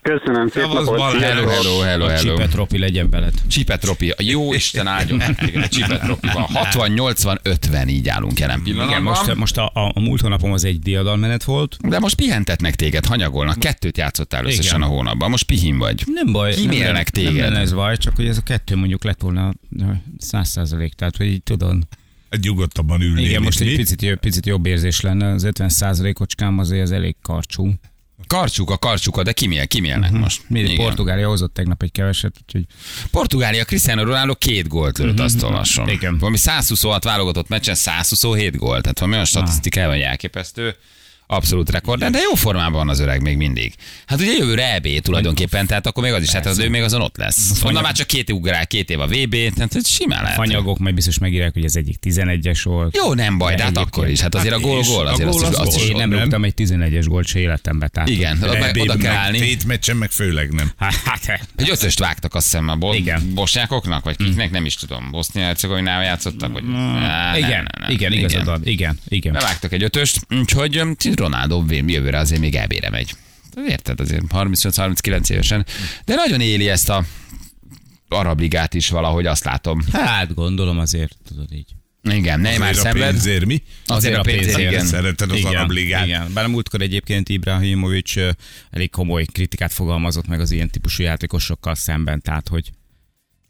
Köszönöm, 0.01 0.47
szép 0.47 0.61
Szavasz, 0.63 0.85
napot. 0.85 0.97
Balázs. 0.97 1.21
Hello, 1.21 1.47
hello, 1.47 1.79
hello, 1.79 2.05
A 2.05 2.09
hello. 2.09 2.35
Csipetropi 2.35 2.77
legyen 2.77 3.09
veled. 3.09 3.33
Csipetropi, 3.47 4.09
a 4.09 4.15
jó 4.23 4.53
Isten 4.53 4.87
áldjon. 4.87 5.21
Igen, 5.47 5.61
a 5.61 5.67
Csipetropi 5.67 6.27
van. 6.33 6.43
60, 6.43 6.91
80, 6.91 7.39
50 7.43 7.87
így 7.87 8.07
állunk 8.09 8.39
jelen 8.39 8.59
Igen, 8.59 8.73
pillanatban. 8.73 9.03
most, 9.03 9.35
most 9.35 9.57
a, 9.57 9.71
a, 9.73 9.91
a 9.93 9.99
múlt 9.99 10.21
hónapom 10.21 10.51
az 10.51 10.63
egy 10.63 10.79
diadalmenet 10.79 11.43
volt. 11.43 11.77
De 11.87 11.99
most 11.99 12.15
pihentetnek 12.15 12.75
téged, 12.75 13.05
hanyagolnak. 13.05 13.59
Kettőt 13.59 13.97
játszottál 13.97 14.45
összesen 14.45 14.77
Igen. 14.77 14.89
a 14.89 14.91
hónapban. 14.91 15.29
Most 15.29 15.45
pihin 15.45 15.77
vagy. 15.77 16.03
Nem 16.05 16.31
baj. 16.31 16.53
Kímélnek 16.53 17.11
nem, 17.11 17.23
téged. 17.23 17.33
Nem 17.33 17.43
lenne 17.43 17.59
ez 17.59 17.73
baj, 17.73 17.97
csak 17.97 18.15
hogy 18.15 18.27
ez 18.27 18.37
a 18.37 18.41
kettő 18.43 18.75
mondjuk 18.75 19.03
lett 19.03 19.21
volna 19.21 19.53
száz 20.17 20.49
százalék. 20.49 20.93
Tehát, 20.93 21.17
hogy 21.17 21.25
így 21.27 21.43
tudod. 21.43 21.77
Egy 22.29 22.43
nyugodtabban 22.43 23.01
ülni. 23.01 23.21
Igen, 23.23 23.41
most 23.41 23.59
egy 23.59 23.75
picit, 23.75 24.01
jobb- 24.01 24.19
picit 24.19 24.45
jobb 24.45 24.65
érzés 24.65 25.01
lenne. 25.01 25.31
Az 25.31 25.43
50 25.43 25.69
százalékocskám 25.69 26.57
azért 26.59 26.83
az 26.83 26.91
elég 26.91 27.15
karcsú. 27.21 27.73
Karcsuk 28.31 28.69
a 28.69 28.77
karcsuka, 28.77 29.23
de 29.23 29.31
kimél, 29.31 29.67
kimélnek 29.67 30.11
most. 30.11 30.41
Mindig. 30.47 30.77
Portugália 30.77 31.27
hozott 31.27 31.53
tegnap 31.53 31.83
egy 31.83 31.91
keveset, 31.91 32.35
úgyhogy 32.41 32.65
Portugália, 33.11 33.65
Cristiano 33.65 34.03
Ronaldo 34.03 34.35
két 34.35 34.67
gólt 34.67 34.97
lőtt, 34.97 35.19
azt 35.19 35.43
olvasom. 35.43 35.87
Igen. 35.87 36.17
Valami 36.17 36.37
126 36.37 37.03
válogatott 37.03 37.47
meccsen 37.47 37.75
127 37.75 38.55
gólt, 38.55 38.81
tehát 38.81 38.99
valami 38.99 39.15
olyan 39.15 39.27
statisztikában 39.27 39.91
hogy 39.93 40.01
elképesztő. 40.01 40.75
Abszolút 41.31 41.69
rekord, 41.69 42.03
de 42.03 42.19
jó 42.29 42.33
formában 42.35 42.71
van 42.71 42.89
az 42.89 42.99
öreg 42.99 43.21
még 43.21 43.37
mindig. 43.37 43.73
Hát 44.05 44.19
ugye 44.19 44.31
jövőre 44.31 44.73
EB 44.73 44.87
tulajdonképpen, 44.99 45.67
tehát 45.67 45.87
akkor 45.87 46.03
még 46.03 46.11
az 46.11 46.23
is, 46.23 46.29
hát 46.31 46.45
az 46.45 46.59
ő 46.59 46.69
még 46.69 46.81
azon 46.81 47.01
ott 47.01 47.17
lesz. 47.17 47.63
Onnan 47.63 47.83
már 47.83 47.93
csak 47.93 48.07
két 48.07 48.29
év 48.29 48.35
ugrál, 48.35 48.67
két 48.67 48.89
év 48.89 48.99
a 48.99 49.07
VB, 49.07 49.35
tehát 49.55 49.73
hogy 49.73 49.85
simán 49.85 50.21
lehet. 50.21 50.37
fanyagok 50.37 50.77
majd 50.79 50.95
biztos 50.95 51.17
megírják, 51.17 51.53
hogy 51.53 51.65
ez 51.65 51.75
egyik 51.75 51.97
11-es 52.03 52.59
volt. 52.63 52.95
Jó, 52.95 53.13
nem 53.13 53.37
baj, 53.37 53.55
de 53.55 53.63
hát 53.63 53.77
akkor 53.77 54.07
is. 54.07 54.19
Hát 54.19 54.35
azért 54.35 54.53
a 54.53 54.57
Hát 54.57 54.65
gól 54.65 54.81
gól, 54.81 55.07
a 55.07 55.11
azért 55.11 55.29
gól 55.31 55.43
azt, 55.43 55.53
az 55.53 55.67
azt 55.67 55.77
is 55.77 55.89
Én 55.89 55.95
nem 55.95 56.09
nem? 56.09 56.19
rúgtam 56.19 56.43
egy 56.43 56.53
11-es 56.57 57.05
gólt 57.07 57.25
se 57.27 57.39
életembe. 57.39 57.87
Tehát 57.87 58.09
Igen, 58.09 58.37
oda, 58.43 58.59
meg, 58.59 58.77
oda 58.77 58.95
kell 58.95 59.15
állni. 59.15 59.37
Tét 59.39 59.65
meccsen 59.65 59.97
meg 59.97 60.09
főleg 60.11 60.51
nem. 60.53 60.71
Hát, 60.77 60.93
hát, 61.05 61.47
Egy 61.55 61.69
ötöst 61.69 61.99
vágtak 61.99 62.33
azt 62.35 62.45
hiszem 62.45 62.67
a 62.67 62.75
bo- 62.75 62.95
Igen. 62.95 63.31
bosnyákoknak, 63.33 64.03
vagy 64.03 64.15
kiknek, 64.15 64.51
nem 64.51 64.65
is 64.65 64.75
tudom. 64.75 65.11
Bosznia-Hercegovinával 65.11 66.03
játszottak, 66.03 66.51
vagy... 66.51 66.63
Nem, 66.63 67.35
igen, 67.35 67.67
igen, 67.89 68.11
igazad 68.11 68.45
van. 68.45 68.61
Igen, 68.63 68.99
igen. 69.07 69.33
Bevágtak 69.33 69.71
egy 69.71 69.83
ötöst, 69.83 70.19
úgyhogy 70.39 70.81
Ronaldo 71.21 71.63
jövőre 71.69 72.17
azért 72.17 72.41
még 72.41 72.55
elbére 72.55 72.89
megy. 72.89 73.15
Érted, 73.67 73.99
azért 73.99 74.23
35-39 74.29 75.29
évesen. 75.29 75.65
De 76.05 76.15
nagyon 76.15 76.41
éli 76.41 76.69
ezt 76.69 76.89
a 76.89 77.05
arab 78.07 78.39
ligát 78.39 78.73
is 78.73 78.89
valahogy, 78.89 79.25
azt 79.25 79.43
látom. 79.43 79.81
Hát 79.91 80.33
gondolom 80.33 80.79
azért, 80.79 81.17
tudod 81.27 81.53
így. 81.53 81.75
Igen, 82.03 82.45
Azért 82.45 82.61
a 82.61 82.73
szenved. 82.73 83.09
pénzért 83.11 83.45
mi? 83.45 83.61
Azért 83.85 84.15
a 84.17 84.21
pénzért, 84.21 84.59
igen. 84.59 84.85
Szereted 84.85 85.31
az 85.31 85.37
igen, 85.37 85.55
arab 85.55 85.69
ligát. 85.69 86.05
Igen, 86.05 86.33
bár 86.33 86.45
a 86.45 86.47
múltkor 86.47 86.81
egyébként 86.81 87.29
Ibrahimovic 87.29 88.13
elég 88.69 88.89
komoly 88.89 89.25
kritikát 89.25 89.71
fogalmazott 89.71 90.27
meg 90.27 90.39
az 90.39 90.51
ilyen 90.51 90.69
típusú 90.69 91.03
játékosokkal 91.03 91.75
szemben, 91.75 92.21
tehát 92.21 92.47
hogy 92.47 92.71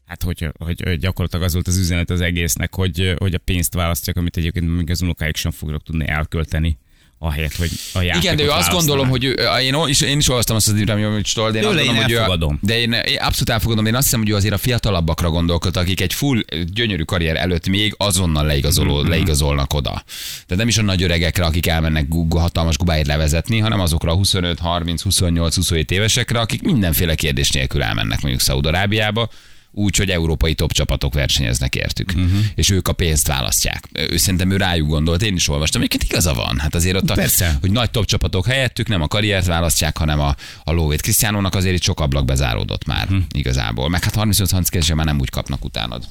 Hát, 0.05 0.23
hogy, 0.23 0.49
hogy, 0.57 0.81
hogy 0.84 0.99
gyakorlatilag 0.99 1.45
az 1.45 1.53
volt 1.53 1.67
az 1.67 1.77
üzenet 1.77 2.10
az 2.10 2.21
egésznek, 2.21 2.75
hogy, 2.75 3.13
hogy 3.17 3.34
a 3.34 3.38
pénzt 3.38 3.73
választják, 3.73 4.17
amit 4.17 4.38
egyébként 4.38 4.75
még 4.75 4.89
az 4.89 5.01
unokáik 5.01 5.36
sem 5.36 5.51
fognak 5.51 5.84
tudni 5.84 6.07
elkölteni, 6.07 6.77
ahelyett, 7.23 7.55
hogy 7.55 7.69
a 7.93 8.01
játékot 8.01 8.23
Igen, 8.23 8.36
de 8.36 8.43
ő 8.43 8.49
azt 8.49 8.71
gondolom, 8.71 9.10
hogy 9.10 9.23
ő, 9.23 9.31
én, 9.62 9.75
is, 9.86 10.01
én 10.01 10.17
is 10.17 10.29
olvastam 10.29 10.55
azt 10.55 10.67
az 10.67 10.79
Ibrahimovic-tól, 10.79 11.51
de 11.51 11.57
én 11.57 11.63
Tőle 11.63 11.81
azt 11.81 11.89
én 11.89 11.95
gondolom, 11.95 12.03
hogy 12.03 12.13
ő, 12.13 12.17
elfogadom. 12.17 12.60
de 12.62 12.79
én, 12.79 12.91
én 12.91 13.17
abszolút 13.17 13.49
elfogadom, 13.49 13.86
én 13.86 13.95
azt 13.95 14.03
hiszem, 14.03 14.19
hogy 14.19 14.29
ő 14.29 14.36
azért 14.36 14.53
a 14.53 14.57
fiatalabbakra 14.57 15.29
gondolkodt, 15.29 15.77
akik 15.77 16.01
egy 16.01 16.13
full 16.13 16.43
gyönyörű 16.73 17.03
karrier 17.03 17.36
előtt 17.36 17.67
még 17.67 17.95
azonnal 17.97 18.45
leigazoló, 18.45 18.99
Mm-hmm. 18.99 19.10
leigazolnak 19.10 19.73
oda. 19.73 19.89
Tehát 19.91 20.55
nem 20.55 20.67
is 20.67 20.77
a 20.77 20.81
nagy 20.81 21.03
öregekre, 21.03 21.45
akik 21.45 21.67
elmennek 21.67 22.05
hatalmas 22.29 22.77
gubáért 22.77 23.07
levezetni, 23.07 23.60
hanem 23.60 23.79
azokra 23.79 24.12
a 24.12 24.15
25, 24.15 24.60
30, 24.60 25.01
28, 25.01 25.55
27 25.55 25.91
évesekre, 25.91 26.39
akik 26.39 26.62
mindenféle 26.62 27.15
kérdés 27.15 27.49
nélkül 27.49 27.84
elmennek 27.84 28.21
mondjuk 28.21 28.41
Szaudarábiába, 28.41 29.29
úgy, 29.73 29.95
hogy 29.95 30.10
európai 30.10 30.53
top 30.53 30.71
csapatok 30.71 31.13
versenyeznek 31.13 31.75
értük, 31.75 32.12
uh-huh. 32.15 32.31
és 32.55 32.69
ők 32.69 32.88
a 32.88 32.93
pénzt 32.93 33.27
választják. 33.27 33.88
Ő 33.93 34.17
szerintem 34.17 34.51
ő 34.51 34.57
rájuk 34.57 34.88
gondolt, 34.88 35.21
én 35.21 35.36
is 35.36 35.47
olvastam, 35.47 35.81
egyébként 35.81 36.12
igaza 36.12 36.34
van. 36.34 36.60
Hát 36.60 36.75
azért 36.75 36.95
ott, 36.95 37.10
a, 37.10 37.13
Persze. 37.13 37.57
hogy 37.62 37.71
nagy 37.71 37.91
top 37.91 38.05
csapatok 38.05 38.45
helyettük 38.45 38.88
nem 38.88 39.01
a 39.01 39.07
karriert 39.07 39.45
választják, 39.45 39.97
hanem 39.97 40.19
a, 40.19 40.36
a 40.63 40.71
lóvét. 40.71 41.01
Krisztiánónak 41.01 41.55
azért 41.55 41.75
itt 41.75 41.84
sok 41.84 41.99
ablak 41.99 42.25
bezáródott 42.25 42.86
már 42.86 43.03
uh-huh. 43.03 43.23
igazából. 43.31 43.89
Meg 43.89 44.03
hát 44.03 44.15
35-30 44.17 44.95
már 44.95 45.05
nem 45.05 45.19
úgy 45.19 45.29
kapnak 45.29 45.65
utánad. 45.65 46.03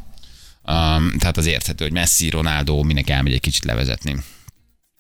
Um, 0.65 1.13
tehát 1.19 1.37
az 1.37 1.47
érthető, 1.47 1.85
hogy 1.85 1.93
Messi, 1.93 2.31
Ronaldo, 2.31 2.83
mindenki 2.83 3.13
elmegy 3.13 3.33
egy 3.33 3.41
kicsit 3.41 3.65
levezetni. 3.65 4.17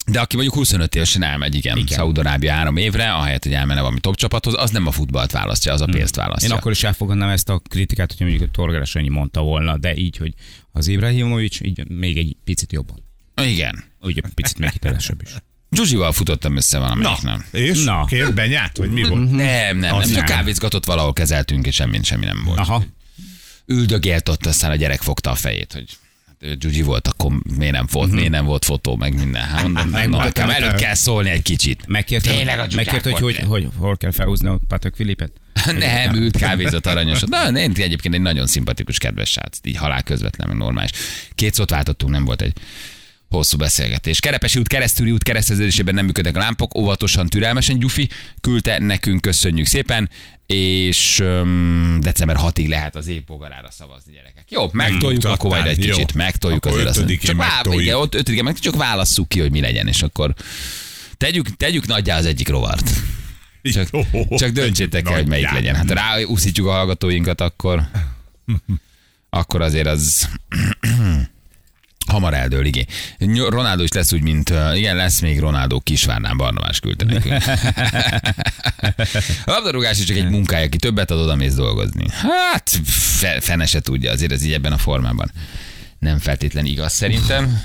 De 0.06 0.20
aki 0.20 0.34
mondjuk 0.36 0.56
25 0.56 0.94
évesen 0.94 1.22
elmegy, 1.22 1.54
igen, 1.54 1.76
igen. 1.76 1.96
Szaudarábia 1.96 2.52
három 2.52 2.76
évre, 2.76 3.12
ahelyett, 3.12 3.42
hogy 3.42 3.52
elmenne 3.52 3.80
valami 3.80 4.00
top 4.00 4.16
csapathoz, 4.16 4.54
az 4.56 4.70
nem 4.70 4.86
a 4.86 4.90
futballt 4.90 5.30
választja, 5.32 5.72
az 5.72 5.80
a 5.80 5.84
pénzt 5.86 6.16
választja. 6.16 6.48
Én 6.48 6.54
akkor 6.54 6.72
is 6.72 6.82
elfogadnám 6.84 7.28
ezt 7.28 7.48
a 7.48 7.58
kritikát, 7.68 8.10
hogyha 8.10 8.24
mondjuk 8.24 8.48
a 8.48 8.52
Torgeres 8.52 8.94
annyi 8.94 9.08
mondta 9.08 9.40
volna, 9.40 9.76
de 9.78 9.94
így, 9.96 10.16
hogy 10.16 10.34
az 10.72 10.86
Ibrahimovic 10.88 11.60
így 11.60 11.88
még 11.88 12.18
egy 12.18 12.36
picit 12.44 12.72
jobban. 12.72 13.04
Igen. 13.42 13.84
Úgy 14.00 14.20
egy 14.24 14.32
picit 14.34 14.58
még 14.58 14.70
hitelesebb 14.70 15.22
is. 15.22 15.30
Zsuzsival 15.70 16.12
futottam 16.12 16.56
össze 16.56 16.78
Na, 16.78 16.84
valamelyik, 16.84 17.22
nem? 17.22 17.44
és? 17.52 17.84
Na. 17.84 18.04
Kér 18.04 18.34
benyát, 18.34 18.76
vagy 18.76 18.90
mi 18.90 19.02
volt? 19.08 19.30
Nem, 19.30 19.78
nem, 19.78 19.94
Az 19.94 20.06
nem, 20.06 20.16
csak 20.16 20.28
nem. 20.28 20.36
kávézgatott 20.36 20.84
valahol 20.84 21.12
kezeltünk, 21.12 21.66
és 21.66 21.74
semmi, 21.74 21.98
semmi 22.02 22.24
nem 22.24 22.42
volt. 22.44 22.58
Aha. 22.58 22.84
Üldögélt 23.66 24.28
ott, 24.28 24.46
aztán 24.46 24.70
a 24.70 24.74
gyerek 24.74 25.00
fogta 25.00 25.30
a 25.30 25.34
fejét, 25.34 25.72
hogy 25.72 25.88
Gyugyi 26.58 26.82
volt, 26.82 27.08
akkor 27.08 27.32
miért 27.56 27.72
nem 27.72 27.86
volt, 27.90 28.10
miért 28.10 28.30
nem 28.30 28.44
volt 28.44 28.64
fotó, 28.64 28.96
meg 28.96 29.14
minden. 29.14 29.42
Hát 29.42 29.62
mondom, 29.62 29.88
meg- 29.88 30.08
na, 30.08 30.16
meg- 30.16 30.26
nekem 30.26 30.46
meg- 30.46 30.56
előtt 30.60 30.80
kell 30.80 30.94
szólni 30.94 31.30
egy 31.30 31.42
kicsit. 31.42 31.86
Megkérte, 31.86 32.30
Tényleg 32.30 32.58
a 32.58 32.66
megkérte 32.74 33.10
hogy, 33.10 33.20
hogy, 33.20 33.36
hogy, 33.36 33.68
hol 33.76 33.96
kell 33.96 34.10
felhúzni 34.10 34.48
a 34.48 34.60
Patrick 34.68 34.96
Filipet? 34.96 35.32
Nem, 35.78 36.14
ült 36.14 36.36
kávézott 36.36 36.86
aranyos. 36.86 37.20
Na, 37.26 37.58
én 37.58 37.72
egyébként 37.74 38.14
egy 38.14 38.20
nagyon 38.20 38.46
szimpatikus, 38.46 38.98
kedves 38.98 39.30
srác, 39.30 39.58
így 39.62 39.76
halál 39.76 40.02
közvetlen, 40.02 40.48
meg 40.48 40.56
normális. 40.56 40.90
Két 41.34 41.54
szót 41.54 41.70
váltottunk, 41.70 42.12
nem 42.12 42.24
volt 42.24 42.42
egy 42.42 42.52
hosszú 43.28 43.56
beszélgetés. 43.56 44.20
Kerepesi 44.20 44.58
út, 44.58 44.68
keresztüli 44.68 45.10
út 45.10 45.22
kereszteződésében 45.22 45.94
nem 45.94 46.04
működnek 46.04 46.36
a 46.36 46.38
lámpok, 46.38 46.76
óvatosan, 46.76 47.28
türelmesen 47.28 47.78
Gyufi 47.78 48.08
küldte 48.40 48.78
nekünk, 48.78 49.20
köszönjük 49.20 49.66
szépen, 49.66 50.10
és 50.54 51.20
um, 51.20 51.98
december 52.00 52.36
6-ig 52.40 52.68
lehet 52.68 52.96
az 52.96 53.06
évbogarára 53.06 53.70
szavazni, 53.70 54.12
gyerekek. 54.12 54.44
Jó, 54.48 54.68
megtoljuk 54.72 55.22
Hmm, 55.22 55.32
akkor 55.32 55.50
majd 55.50 55.66
egy 55.66 55.84
jó. 55.84 55.94
kicsit, 55.94 56.14
megtoljuk 56.14 56.64
Akkor 56.64 56.78
azért 56.80 56.96
azt. 56.96 57.20
Csak, 57.22 57.36
megtoljuk. 57.36 57.82
igen, 57.82 57.96
ott 57.96 58.14
ötödikén 58.14 58.44
meg 58.44 58.58
csak 58.58 58.76
válasszuk 58.76 59.28
ki, 59.28 59.40
hogy 59.40 59.50
mi 59.50 59.60
legyen, 59.60 59.86
és 59.88 60.02
akkor 60.02 60.34
tegyük, 61.16 61.56
tegyük 61.56 61.86
nagyjá 61.86 62.16
az 62.16 62.26
egyik 62.26 62.48
rovart. 62.48 62.90
Csak, 63.62 63.88
Jó, 64.12 64.36
csak 64.36 64.50
döntsétek 64.50 65.06
el, 65.08 65.14
hogy 65.14 65.26
melyik 65.28 65.50
legyen. 65.50 65.74
Hát 65.74 65.90
ráúszítjuk 65.90 66.66
a 66.66 66.70
hallgatóinkat, 66.70 67.40
akkor, 67.40 67.82
akkor 69.30 69.60
azért 69.62 69.86
az 69.86 70.28
hamar 72.06 72.34
eldől, 72.34 72.64
igen. 72.64 72.86
Ronaldo 73.48 73.82
is 73.82 73.92
lesz 73.92 74.12
úgy, 74.12 74.22
mint, 74.22 74.52
igen, 74.74 74.96
lesz 74.96 75.20
még 75.20 75.40
Ronaldo 75.40 75.80
Kisvárnán 75.80 76.36
Barnabás 76.36 76.80
küldte 76.80 77.04
nekünk. 77.04 77.42
A 79.44 79.50
labdarúgás 79.50 79.98
is 79.98 80.04
csak 80.04 80.16
egy 80.16 80.30
munkája, 80.30 80.64
aki 80.64 80.76
többet 80.76 81.10
ad, 81.10 81.18
oda 81.18 81.34
mész 81.34 81.54
dolgozni. 81.54 82.04
Hát, 82.10 82.80
fe, 82.84 83.40
fene 83.40 83.66
se 83.66 83.80
tudja, 83.80 84.12
azért 84.12 84.32
ez 84.32 84.44
így 84.44 84.52
ebben 84.52 84.72
a 84.72 84.78
formában. 84.78 85.32
Nem 85.98 86.18
feltétlen 86.18 86.64
igaz 86.64 86.92
szerintem. 86.92 87.62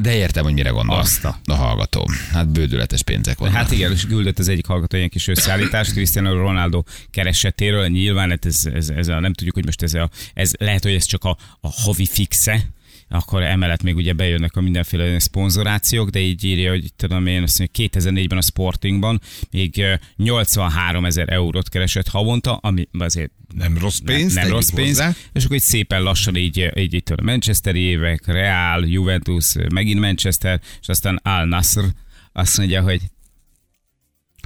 De 0.00 0.14
értem, 0.14 0.44
hogy 0.44 0.52
mire 0.52 0.70
gondol 0.70 0.96
Azt 0.98 1.24
a- 1.24 1.38
a 1.44 1.54
hallgató. 1.54 2.10
Hát 2.32 2.48
bődületes 2.48 3.02
pénzek 3.02 3.38
vannak. 3.38 3.54
Hát 3.54 3.70
igen, 3.70 3.92
és 3.92 4.06
küldött 4.06 4.38
az 4.38 4.48
egyik 4.48 4.66
hallgató 4.66 4.96
ilyen 4.96 5.08
kis 5.08 5.28
összeállítást 5.28 5.92
Cristiano 5.92 6.32
Ronaldo 6.32 6.82
keresetéről. 7.10 7.86
Nyilván 7.86 8.30
hát 8.30 8.46
ez, 8.46 8.62
ez, 8.74 8.88
ez 8.88 9.08
a, 9.08 9.20
nem 9.20 9.32
tudjuk, 9.32 9.54
hogy 9.54 9.64
most 9.64 9.82
ez, 9.82 9.94
a, 9.94 10.10
ez 10.34 10.50
lehet, 10.58 10.82
hogy 10.82 10.94
ez 10.94 11.04
csak 11.04 11.24
a, 11.24 11.36
a 11.60 11.68
havi 11.70 12.06
fixe, 12.06 12.60
akkor 13.08 13.42
emellett 13.42 13.82
még 13.82 13.96
ugye 13.96 14.12
bejönnek 14.12 14.56
a 14.56 14.60
mindenféle 14.60 15.18
szponzorációk, 15.18 16.08
de 16.08 16.18
így 16.18 16.44
írja, 16.44 16.70
hogy 16.70 16.92
tudom 16.96 17.26
én, 17.26 17.42
azt 17.42 17.58
mondja, 17.58 17.88
2004-ben 17.88 18.38
a 18.38 18.42
Sportingban 18.42 19.20
még 19.50 19.78
ö, 19.78 19.94
83 20.16 21.04
ezer 21.04 21.32
eurót 21.32 21.68
keresett 21.68 22.08
havonta, 22.08 22.56
ami 22.56 22.88
azért 22.98 23.30
Nem 23.54 23.78
rossz 23.78 23.98
pénz, 23.98 24.34
nem, 24.34 24.44
nem 24.44 24.52
rossz 24.52 24.70
pénz, 24.70 24.88
hozzá. 24.88 25.14
és 25.32 25.44
akkor 25.44 25.56
így 25.56 25.62
szépen 25.62 26.02
lassan 26.02 26.36
így, 26.36 26.70
így 26.74 26.94
itt 26.94 27.10
a 27.10 27.22
Manchesteri 27.22 27.80
évek, 27.80 28.26
Real, 28.26 28.86
Juventus, 28.86 29.54
megint 29.72 30.00
Manchester, 30.00 30.60
és 30.80 30.88
aztán 30.88 31.20
Al 31.22 31.44
Nasr 31.44 31.84
azt 32.32 32.58
mondja, 32.58 32.82
hogy 32.82 33.00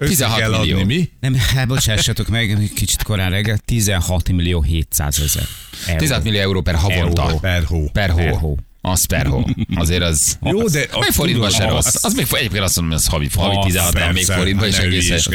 16 0.08 0.38
kell 0.38 0.58
millió. 0.58 0.78
adni, 0.78 0.94
mi? 0.94 1.10
nem, 1.20 1.34
hát 1.34 1.66
bocsássatok 1.66 2.28
meg, 2.28 2.70
kicsit 2.74 3.02
korán 3.02 3.30
reggel, 3.30 3.58
16 3.58 4.32
millió 4.32 4.62
700 4.62 5.18
ezer. 5.18 5.46
euró. 5.86 5.98
16 5.98 6.24
millió 6.24 6.40
euró 6.40 6.60
per 6.60 6.74
havonta. 6.74 7.22
Euró. 7.22 7.38
Per 7.38 7.64
hó. 7.64 7.88
Per 7.92 8.10
hó. 8.10 8.16
Per 8.16 8.36
hó. 8.36 8.56
Az 8.80 9.04
per 9.04 9.26
hó. 9.26 9.44
Azért 9.74 10.02
az... 10.02 10.38
Jó, 10.42 10.68
de 10.68 10.88
Még 11.00 11.10
forintban 11.10 11.50
se 11.50 11.68
rossz. 11.68 12.04
Az 12.04 12.14
még 12.14 12.26
egyébként 12.30 12.62
azt 12.62 12.76
mondom, 12.76 12.98
hogy 12.98 13.04
az 13.04 13.12
havi, 13.12 13.28
havi 13.34 13.56
Az 13.56 13.64
16 13.64 13.94
nem 13.94 14.12
még 14.12 14.24
forintban 14.24 14.68
is 14.68 14.76
ne 14.76 14.82
egészen, 14.82 15.34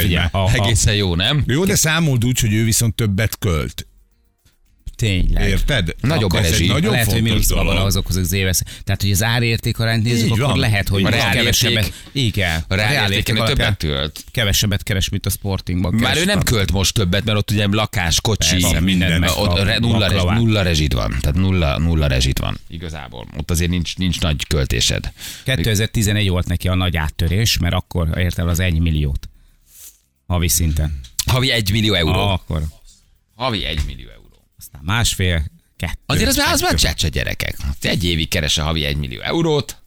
egészen 0.54 0.95
jó, 0.95 1.15
nem? 1.15 1.43
Jó, 1.47 1.65
de 1.65 1.75
számold 1.75 2.25
úgy, 2.25 2.39
hogy 2.39 2.54
ő 2.54 2.63
viszont 2.63 2.95
többet 2.95 3.38
költ. 3.38 3.88
Tényleg. 4.95 5.49
Érted? 5.49 5.95
Nagyobb 6.01 6.31
a 6.31 6.39
rezsi. 6.39 6.67
Nagyon 6.67 6.91
lehet, 6.91 7.12
hogy 7.12 7.47
van 7.47 7.65
dolog. 7.65 7.86
azokhoz 7.86 8.15
az 8.15 8.31
éves. 8.31 8.62
Tehát, 8.84 9.01
hogy 9.01 9.12
az 9.12 9.23
árérték 9.23 9.79
arányt 9.79 10.03
nézzük, 10.03 10.31
Így 10.31 10.39
akkor 10.41 10.58
lehet, 10.58 10.88
hogy 10.88 11.03
A 11.03 11.10
kevesebbet, 11.10 11.93
igen, 12.12 12.63
A 12.67 12.75
reálértéken 12.75 13.45
többet 13.45 13.77
tölt. 13.77 14.23
kevesebbet 14.31 14.84
keres, 14.84 15.10
mint 15.10 15.25
a 15.25 15.29
Sportingban. 15.29 15.93
Már 15.93 16.17
ő 16.17 16.25
nem 16.25 16.43
költ 16.43 16.71
most 16.71 16.93
többet, 16.93 17.23
mert 17.23 17.38
ott 17.38 17.51
ugye 17.51 17.67
lakás, 17.71 18.21
kocsi, 18.21 18.60
Persze, 18.62 18.79
minden 18.79 19.19
meg 19.19 19.29
ott 19.36 19.79
nulla, 19.79 20.08
rezs, 20.08 20.21
nulla 20.23 20.62
rezsid 20.62 20.93
van. 20.93 21.17
Tehát 21.21 21.36
nulla, 21.38 21.77
nulla 21.77 22.08
rezsid 22.08 22.39
van 22.39 22.58
igazából. 22.67 23.27
Ott 23.38 23.51
azért 23.51 23.69
nincs, 23.69 23.97
nincs 23.97 24.19
nagy 24.21 24.47
költésed. 24.47 25.12
2011 25.43 26.29
volt 26.29 26.47
neki 26.47 26.67
a 26.67 26.75
nagy 26.75 26.97
áttörés, 26.97 27.58
mert 27.58 27.73
akkor 27.73 28.17
ért 28.17 28.39
el 28.39 28.47
az 28.49 28.60
1 28.60 28.79
milliót. 28.79 29.29
Havi 30.27 30.47
szinten. 30.47 30.99
Havi 31.25 31.51
1 31.51 31.71
millió 31.71 31.93
euró. 31.93 32.19
Ah, 32.19 32.31
akkor 32.31 32.63
Havi 33.36 33.65
1 33.65 33.79
millió 33.86 34.10
euró. 34.10 34.25
Másfél, 34.82 35.46
kettő. 35.78 36.00
Azért 36.06 36.30
az 36.30 36.36
már, 36.36 36.52
az 36.54 36.62
már 36.62 36.76
csácsa 36.76 37.08
gyerekek. 37.08 37.56
Egy 37.82 38.04
évig 38.04 38.28
keresse 38.28 38.62
havi 38.62 38.86
1 38.86 38.96
millió 38.98 39.22
eurót, 39.22 39.78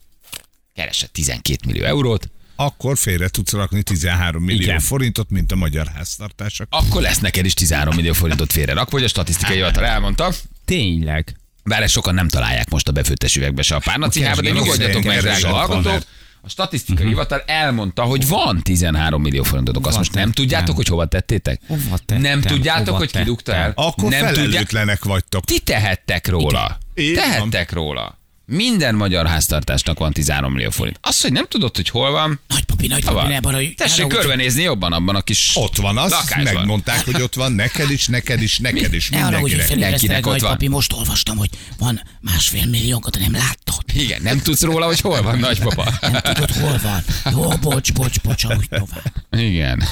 keresse 0.75 1.07
12 1.07 1.57
millió 1.65 1.83
eurót, 1.83 2.29
Akkor 2.55 2.97
félre 2.97 3.27
tudsz 3.27 3.51
rakni 3.51 3.83
13 3.83 4.43
millió 4.43 4.61
Igen. 4.61 4.79
forintot, 4.79 5.29
mint 5.29 5.51
a 5.51 5.55
magyar 5.55 5.87
háztartások. 5.95 6.67
akkor 6.69 7.01
lesz 7.01 7.19
neked 7.19 7.45
is 7.45 7.53
13 7.53 7.95
millió 7.95 8.13
forintot 8.13 8.51
félre 8.51 8.73
rakva, 8.73 8.91
hogy 8.97 9.03
a 9.03 9.07
statisztikai 9.07 9.55
hivatal 9.55 9.85
elmondta. 9.85 10.33
Tényleg. 10.65 11.35
Bár 11.63 11.83
ezt 11.83 11.93
sokan 11.93 12.13
nem 12.13 12.27
találják 12.27 12.69
most 12.69 12.87
a 12.87 12.91
befőttes 12.91 13.35
üvegbe 13.35 13.61
se 13.61 13.75
a 13.75 13.79
párnacihában, 13.79 14.43
de 14.43 14.49
nyugodjatok 14.49 15.03
meg, 15.03 15.19
drága 15.19 15.47
hallgatók. 15.47 16.03
A 16.41 16.49
statisztikai 16.49 17.07
hivatal 17.07 17.43
elmondta, 17.45 18.01
hogy 18.03 18.27
van 18.27 18.61
13 18.63 19.21
millió 19.21 19.43
forintotok. 19.43 19.81
Azt 19.81 19.95
Hova 19.95 19.97
most 19.97 20.13
nem 20.13 20.31
tudjátok, 20.31 20.75
hogy 20.75 20.87
hova 20.87 21.05
tettétek? 21.05 21.61
Hova 21.67 21.97
tettem? 21.97 22.21
Nem 22.21 22.41
tudjátok, 22.41 22.85
Hova 22.85 22.97
hogy 22.97 23.11
ki 23.11 23.23
dugta 23.23 23.53
el? 23.53 23.71
Akkor 23.75 24.09
nem 24.09 24.25
felelőtlenek 24.25 25.03
vagytok. 25.03 25.45
Ti 25.45 25.59
tehettek 25.59 26.27
róla. 26.27 26.77
Tehettek 27.15 27.71
róla. 27.71 28.18
Minden 28.51 28.95
magyar 28.95 29.27
háztartásnak 29.27 29.99
van 29.99 30.13
13 30.13 30.53
millió 30.53 30.69
forint. 30.69 30.97
Az, 31.01 31.21
hogy 31.21 31.31
nem 31.31 31.45
tudod, 31.47 31.75
hogy 31.75 31.89
hol 31.89 32.11
van, 32.11 32.39
Nagypapi, 32.47 32.87
nagypapi, 32.87 33.13
van. 33.15 33.27
ne 33.27 33.39
baraj. 33.39 33.73
Tessék 33.77 34.07
körbenézni 34.07 34.61
jobban 34.61 34.93
abban 34.93 35.15
a 35.15 35.21
kis 35.21 35.51
Ott 35.55 35.75
van 35.75 35.97
az, 35.97 36.11
lakásban. 36.11 36.53
megmondták, 36.53 37.05
hogy 37.05 37.21
ott 37.21 37.35
van, 37.35 37.51
neked 37.51 37.91
is, 37.91 38.07
neked 38.07 38.41
is, 38.41 38.57
neked 38.59 38.93
is, 38.93 39.09
Ne 39.09 39.17
arra, 39.17 39.25
mindenkinek. 39.41 39.69
Mindenkinek 39.69 39.79
feléreztelek, 39.79 40.17
ott 40.17 40.23
van. 40.31 40.33
nagypapi, 40.41 40.67
most 40.67 40.93
olvastam, 40.93 41.37
hogy 41.37 41.49
van 41.77 42.01
másfél 42.21 42.65
milliónkat, 42.65 43.13
de 43.13 43.19
nem 43.19 43.31
láttad. 43.31 43.83
Igen, 43.93 44.21
nem 44.21 44.39
tudsz 44.39 44.61
róla, 44.61 44.85
hogy 44.85 44.99
hol 44.99 45.21
van 45.21 45.39
nagypapa. 45.39 45.93
Nem 46.01 46.21
tudod, 46.21 46.51
hol 46.51 46.77
van. 46.83 47.03
Jó, 47.33 47.49
bocs, 47.61 47.93
bocs, 47.93 48.19
bocs, 48.21 48.43
ahogy 48.43 48.69
tovább. 48.69 49.13
Igen. 49.31 49.83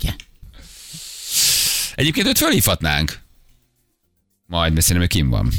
Igen. 0.00 0.14
Egyébként 1.94 2.26
őt 2.26 2.38
fölhívhatnánk. 2.38 3.20
Majd, 4.46 4.72
mert 4.72 4.84
szerintem 4.86 5.10
ő 5.10 5.18
kim 5.20 5.30
van. 5.30 5.52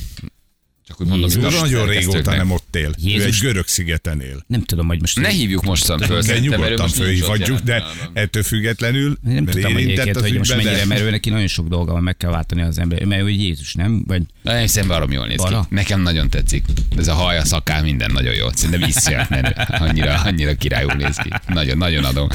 Akkor 0.93 1.05
mondom, 1.05 1.29
Jézus. 1.29 1.59
Nagyon 1.59 1.87
régóta 1.87 2.35
nem 2.35 2.51
ott 2.51 2.75
él. 2.75 2.87
Ő 2.87 2.93
Jézus. 2.97 3.25
egy 3.25 3.37
görög 3.41 3.67
szigeten 3.67 4.21
él. 4.21 4.43
Nem 4.47 4.63
tudom, 4.63 4.87
hogy 4.87 4.99
most... 4.99 5.19
Ne 5.19 5.29
hívjuk 5.29 5.63
most 5.63 5.85
föl, 5.85 6.21
De 6.21 6.35
ő 6.35 6.39
nyugodtan 6.39 6.87
fölhívhatjuk, 6.87 7.59
de 7.59 7.83
ettől 8.13 8.43
függetlenül 8.43 9.17
Nem 9.21 9.43
mert 9.43 9.57
tudom, 9.57 9.73
hogy 9.73 9.81
érintett 9.81 10.05
egyébként, 10.05 10.27
hogy 10.27 10.37
most 10.37 10.51
ügyben, 10.51 10.65
mennyire, 10.65 10.85
mert 10.85 11.01
ő 11.01 11.09
neki 11.09 11.29
nagyon 11.29 11.47
sok 11.47 11.67
dolga 11.67 11.91
van, 11.91 12.03
meg 12.03 12.17
kell 12.17 12.29
váltani 12.29 12.61
az 12.61 12.77
ember. 12.77 13.05
Mert 13.05 13.21
ő 13.21 13.29
Jézus, 13.29 13.73
nem? 13.73 14.03
Vagy 14.07 14.21
Na, 14.41 14.59
én 14.59 14.67
szerintem 14.67 14.97
barom 14.97 15.11
jól 15.11 15.27
néz 15.27 15.37
ki. 15.37 15.43
Bara? 15.43 15.65
Nekem 15.69 16.01
nagyon 16.01 16.29
tetszik. 16.29 16.65
Ez 16.97 17.07
a 17.07 17.13
haja, 17.13 17.45
szakál, 17.45 17.83
minden 17.83 18.11
nagyon 18.11 18.33
jó. 18.33 18.47
Szerintem 18.53 18.87
vissza 18.87 19.25
menő. 19.29 19.53
Annyira, 19.67 20.21
annyira 20.21 20.55
királyul 20.55 20.93
néz 20.93 21.17
ki. 21.17 21.29
Nagyon, 21.47 21.77
nagyon 21.77 22.03
adom. 22.03 22.27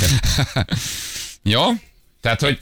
jó? 1.43 1.63
Tehát, 2.21 2.41
hogy 2.41 2.59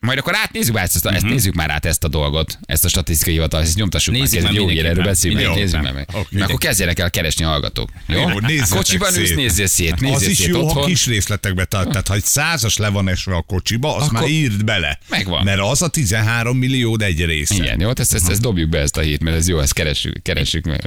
majd 0.00 0.18
akkor 0.18 0.34
átnézzük 0.36 0.74
már 0.74 0.84
ezt, 0.84 0.94
ezt, 0.94 1.06
ezt 1.06 1.24
nézzük 1.24 1.54
már 1.54 1.70
át 1.70 1.86
ezt 1.86 2.04
a 2.04 2.08
dolgot, 2.08 2.58
ezt 2.62 2.84
a 2.84 2.88
statisztikai 2.88 3.32
hivatal, 3.32 3.60
ezt 3.60 3.76
nyomtassuk 3.76 4.14
Nézzük 4.14 4.42
meg, 4.42 4.52
jó 4.52 4.68
hír, 4.68 4.86
erről 4.86 5.04
beszéljünk 5.04 5.46
meg, 5.46 5.54
nézzük 5.56 5.80
meg. 5.82 5.94
Meg. 5.94 6.08
Mert 6.30 6.44
akkor 6.46 6.58
kezdjenek 6.58 6.98
el 6.98 7.10
keresni 7.10 7.44
a 7.44 7.48
hallgatók. 7.48 7.90
Jó? 8.06 8.18
Jó, 8.18 8.26
Kocsiban 8.68 9.16
ülsz, 9.16 9.26
szét. 9.28 9.36
nézzél 9.36 9.66
szét, 9.66 10.00
nézzél 10.00 10.16
Az 10.16 10.28
is 10.28 10.36
szét 10.36 10.46
jó, 10.46 10.58
ha 10.58 10.64
otthon. 10.64 10.84
kis 10.84 11.06
részletekbe 11.06 11.64
tart. 11.64 11.88
Tehát, 11.88 12.08
ha 12.08 12.14
egy 12.14 12.24
százas 12.24 12.76
le 12.76 12.88
van 12.88 13.08
esve 13.08 13.34
a 13.34 13.42
kocsiba, 13.42 13.96
azt 13.96 14.06
Akkor- 14.06 14.20
már 14.20 14.28
írd 14.30 14.64
bele. 14.64 14.98
Megvan. 15.08 15.44
Mert 15.44 15.60
az 15.60 15.82
a 15.82 15.88
13 15.88 16.56
millió 16.56 16.98
egy 17.00 17.24
része. 17.24 17.54
Igen, 17.54 17.80
jó, 17.80 17.90
ezt, 17.96 18.14
ezt, 18.14 18.30
ezt 18.30 18.40
dobjuk 18.40 18.68
be 18.68 18.78
ezt 18.78 18.96
a 18.96 19.00
hírt, 19.00 19.22
mert 19.22 19.36
ez 19.36 19.48
jó, 19.48 19.58
ezt 19.60 19.72
keressük, 19.72 20.22
keressük 20.22 20.64
meg. 20.64 20.84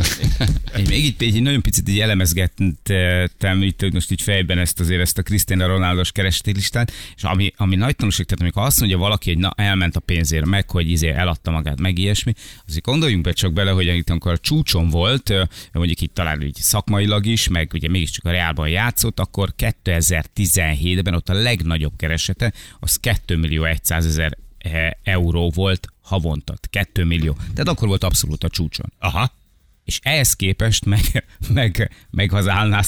Én 0.78 0.86
még 0.90 1.06
itt 1.06 1.22
egy 1.22 1.42
nagyon 1.42 1.62
picit 1.62 1.90
így 1.90 2.00
elemezgettem 2.00 3.62
itt 3.62 3.80
hogy 3.80 3.94
most 3.94 4.12
így 4.12 4.22
fejben 4.22 4.58
ezt 4.58 4.80
azért 4.80 5.02
ezt 5.02 5.18
a 5.18 5.22
Cristiano 5.22 5.68
Ronaldos 5.68 6.12
kerestétlistát, 6.12 6.92
és 7.16 7.24
ami, 7.24 7.54
ami 7.58 7.76
nagy 7.76 7.96
tanulság, 7.96 8.26
tehát 8.26 8.42
amikor 8.42 8.64
azt 8.64 8.80
mondja 8.80 8.98
valaki, 9.04 9.30
hogy 9.30 9.40
na 9.40 9.54
elment 9.56 9.96
a 9.96 10.00
pénzért, 10.00 10.46
meg 10.46 10.70
hogy 10.70 10.90
izé 10.90 11.10
eladta 11.10 11.52
magát, 11.52 11.80
meg 11.80 11.98
ilyesmi, 11.98 12.34
azért 12.68 12.86
gondoljunk 12.86 13.24
be 13.24 13.32
csak 13.32 13.54
bele, 13.54 13.72
hogy 13.72 13.86
itt 13.86 14.10
amikor 14.10 14.32
a 14.32 14.38
csúcson 14.38 14.90
volt, 14.90 15.34
mondjuk 15.72 16.02
itt 16.02 16.14
talán 16.14 16.42
így 16.42 16.56
szakmailag 16.56 17.26
is, 17.26 17.48
meg 17.48 17.72
ugye 17.74 17.90
mégiscsak 17.90 18.26
a 18.26 18.32
Reálban 18.32 18.70
játszott, 18.70 19.20
akkor 19.20 19.54
2017-ben 19.58 21.14
ott 21.14 21.30
a 21.30 21.34
legnagyobb 21.34 21.94
keresete, 21.98 22.54
az 22.80 22.96
2 22.96 23.38
millió 23.38 23.68
100 23.82 24.06
ezer 24.06 24.38
eh, 24.58 24.90
euró 25.04 25.52
volt 25.56 25.88
havonta. 26.02 26.54
2 26.70 27.04
millió. 27.04 27.34
Tehát 27.34 27.68
akkor 27.68 27.88
volt 27.88 28.04
abszolút 28.04 28.44
a 28.44 28.50
csúcson 28.50 28.94
Aha. 29.00 29.32
és 29.84 30.00
ehhez 30.04 30.34
képest 30.34 30.86
meg, 30.86 31.26
meg, 31.54 31.92
meg 32.10 32.34
az 32.34 32.46
Al 32.46 32.84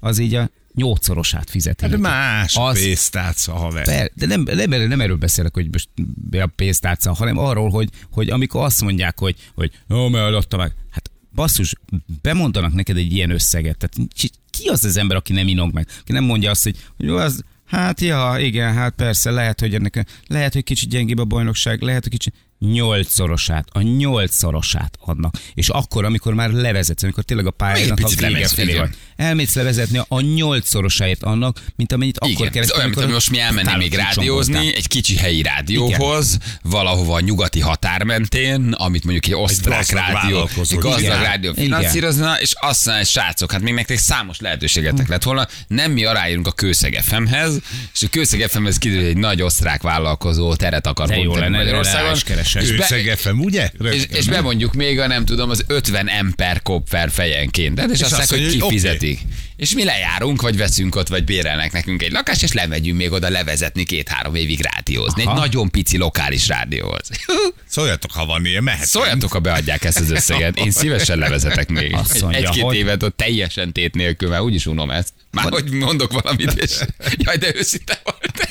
az 0.00 0.18
így 0.18 0.34
a 0.34 0.50
nyolcszorosát 0.74 1.50
fizeti. 1.50 1.84
Hát 1.84 1.96
más 1.98 2.56
Az- 2.56 2.82
pénztárca, 2.82 3.52
haver. 3.52 3.84
Per, 3.84 4.10
de 4.14 4.26
nem, 4.26 4.42
nem, 4.42 4.88
nem 4.88 5.00
erről 5.00 5.16
beszélek, 5.16 5.54
hogy 5.54 5.68
most 5.72 5.88
a 6.32 6.46
pénztárca, 6.56 7.12
hanem 7.14 7.38
arról, 7.38 7.70
hogy, 7.70 7.88
hogy 8.12 8.30
amikor 8.30 8.64
azt 8.64 8.80
mondják, 8.82 9.18
hogy, 9.18 9.36
hogy 9.54 9.72
jó, 9.88 10.08
mert 10.08 10.26
eladta 10.26 10.56
meg. 10.56 10.72
Hát 10.90 11.10
basszus, 11.34 11.74
bemondanak 12.22 12.72
neked 12.72 12.96
egy 12.96 13.12
ilyen 13.12 13.30
összeget. 13.30 13.76
Tehát 13.76 14.10
ki- 14.14 14.30
ki 14.50 14.66
az 14.68 14.84
az 14.84 14.96
ember, 14.96 15.16
aki 15.16 15.32
nem 15.32 15.48
inog 15.48 15.72
meg? 15.72 15.88
Aki 16.00 16.12
nem 16.12 16.24
mondja 16.24 16.50
azt, 16.50 16.62
hogy, 16.62 16.76
hogy 16.96 17.06
jó, 17.06 17.16
az, 17.16 17.42
hát 17.66 18.00
ja, 18.00 18.36
igen, 18.38 18.72
hát 18.74 18.94
persze, 18.94 19.30
lehet, 19.30 19.60
hogy 19.60 19.74
ennek, 19.74 20.06
lehet, 20.26 20.52
hogy 20.52 20.64
kicsit 20.64 20.88
gyengébb 20.88 21.18
a 21.18 21.24
bajnokság, 21.24 21.80
lehet, 21.82 22.02
hogy 22.02 22.12
kicsit 22.12 22.34
nyolcszorosát, 22.60 23.68
a 23.72 23.80
nyolcszorosát 23.80 24.98
adnak. 25.00 25.34
És 25.54 25.68
akkor, 25.68 26.04
amikor 26.04 26.34
már 26.34 26.50
levezetsz, 26.50 27.02
amikor 27.02 27.24
tényleg 27.24 27.46
a 27.46 27.48
egy 27.48 27.54
pályának 27.56 27.98
a 28.02 28.08
vége 28.08 28.48
felé 28.48 28.68
igen. 28.70 28.80
van. 28.80 28.94
Elmész 29.16 29.54
levezetni 29.54 30.00
a 30.08 30.20
nyolcszorosáért 30.20 31.22
annak, 31.22 31.62
mint 31.76 31.92
amennyit 31.92 32.18
akkor 32.18 32.30
Igen, 32.30 32.46
ez 32.46 32.52
kerestél, 32.52 32.76
olyan, 32.76 32.88
mint 32.88 32.96
amikor 32.96 33.04
hogy 33.04 33.12
most 33.12 33.30
mi 33.30 33.38
elmennénk 33.38 33.78
még 33.78 33.94
rádiózni, 33.94 34.52
voltál. 34.52 34.72
egy 34.72 34.88
kicsi 34.88 35.16
helyi 35.16 35.42
rádióhoz, 35.42 36.38
valahova 36.62 37.14
a 37.14 37.20
nyugati 37.20 37.60
határ 37.60 38.02
mentén, 38.02 38.72
amit 38.72 39.04
mondjuk 39.04 39.26
egy 39.26 39.34
osztrák 39.34 39.78
gazdag 39.78 39.98
rádió, 39.98 40.48
egy 40.56 40.78
gazdag 40.78 41.00
Igen. 41.00 41.22
rádió 41.22 41.50
Igen. 41.50 41.64
finanszírozna, 41.64 42.40
és 42.40 42.52
azt 42.60 42.86
mondja, 42.86 43.04
hogy 43.04 43.12
srácok, 43.12 43.52
hát 43.52 43.60
még 43.60 43.74
nektek 43.74 43.98
számos 43.98 44.40
lehetőségetek 44.40 45.08
lett 45.08 45.22
volna, 45.22 45.48
nem 45.66 45.92
mi 45.92 46.04
aláírunk 46.04 46.46
a 46.46 46.52
Kőszeg 46.52 47.00
FM-hez, 47.02 47.58
és 47.92 48.02
a 48.02 48.08
Kőszeg 48.10 48.40
FM-hez 48.40 48.78
kiderül, 48.78 49.02
hogy 49.02 49.10
egy 49.10 49.18
nagy 49.20 49.42
osztrák 49.42 49.82
vállalkozó 49.82 50.54
teret 50.54 50.86
akar 50.86 51.08
De 51.08 51.16
jó 51.16 51.36
lenne, 51.36 51.56
Magyarországon. 51.56 52.14
Keresek. 52.52 52.62
És 52.62 52.76
be- 52.76 52.82
Őszeg 53.00 53.18
FM, 53.18 53.38
ugye? 53.38 53.70
és, 53.92 54.06
és 54.10 54.26
bemondjuk 54.26 54.72
még 54.74 54.98
a 54.98 55.06
nem 55.06 55.24
tudom, 55.24 55.50
az 55.50 55.64
50 55.66 56.08
ember 56.08 56.62
kopfer 56.62 57.10
fejenként. 57.10 57.74
Tehát, 57.74 57.90
és, 57.90 57.98
És 57.98 58.04
azt 58.04 58.30
mondják, 58.30 58.50
hogy 58.52 58.60
kifizetik. 58.60 59.20
És 59.56 59.74
mi 59.74 59.84
lejárunk, 59.84 60.42
vagy 60.42 60.56
veszünk 60.56 60.94
ott, 60.94 61.08
vagy 61.08 61.24
bérelnek 61.24 61.72
nekünk 61.72 62.02
egy 62.02 62.12
lakást, 62.12 62.42
és 62.42 62.52
lemegyünk 62.52 62.98
még 62.98 63.12
oda 63.12 63.28
levezetni 63.28 63.84
két-három 63.84 64.34
évig 64.34 64.60
rádiózni. 64.74 65.22
Aha. 65.22 65.32
Egy 65.34 65.38
nagyon 65.40 65.70
pici 65.70 65.96
lokális 65.96 66.48
rádióhoz. 66.48 67.08
Szóljatok, 67.68 68.12
ha 68.12 68.26
van 68.26 68.44
ilyen, 68.44 68.62
mehet. 68.62 68.86
Szóljatok, 68.86 69.32
ha 69.32 69.38
beadják 69.38 69.84
ezt 69.84 69.98
az 70.00 70.10
összeget. 70.10 70.58
Én 70.58 70.70
szívesen 70.70 71.18
levezetek 71.18 71.68
még. 71.68 71.96
Egy-két 72.30 72.62
hogy- 72.62 72.76
évet 72.76 73.02
ott 73.02 73.16
teljesen 73.16 73.72
tét 73.72 73.94
nélkül, 73.94 74.28
mert 74.28 74.42
úgyis 74.42 74.66
unom 74.66 74.90
ezt. 74.90 75.12
Már 75.30 75.50
hogy 75.50 75.70
mondok 75.70 76.12
valamit, 76.22 76.52
és 76.52 76.70
jaj, 77.24 77.36
de 77.36 77.54
őszinte 77.54 78.00
volt. 78.04 78.46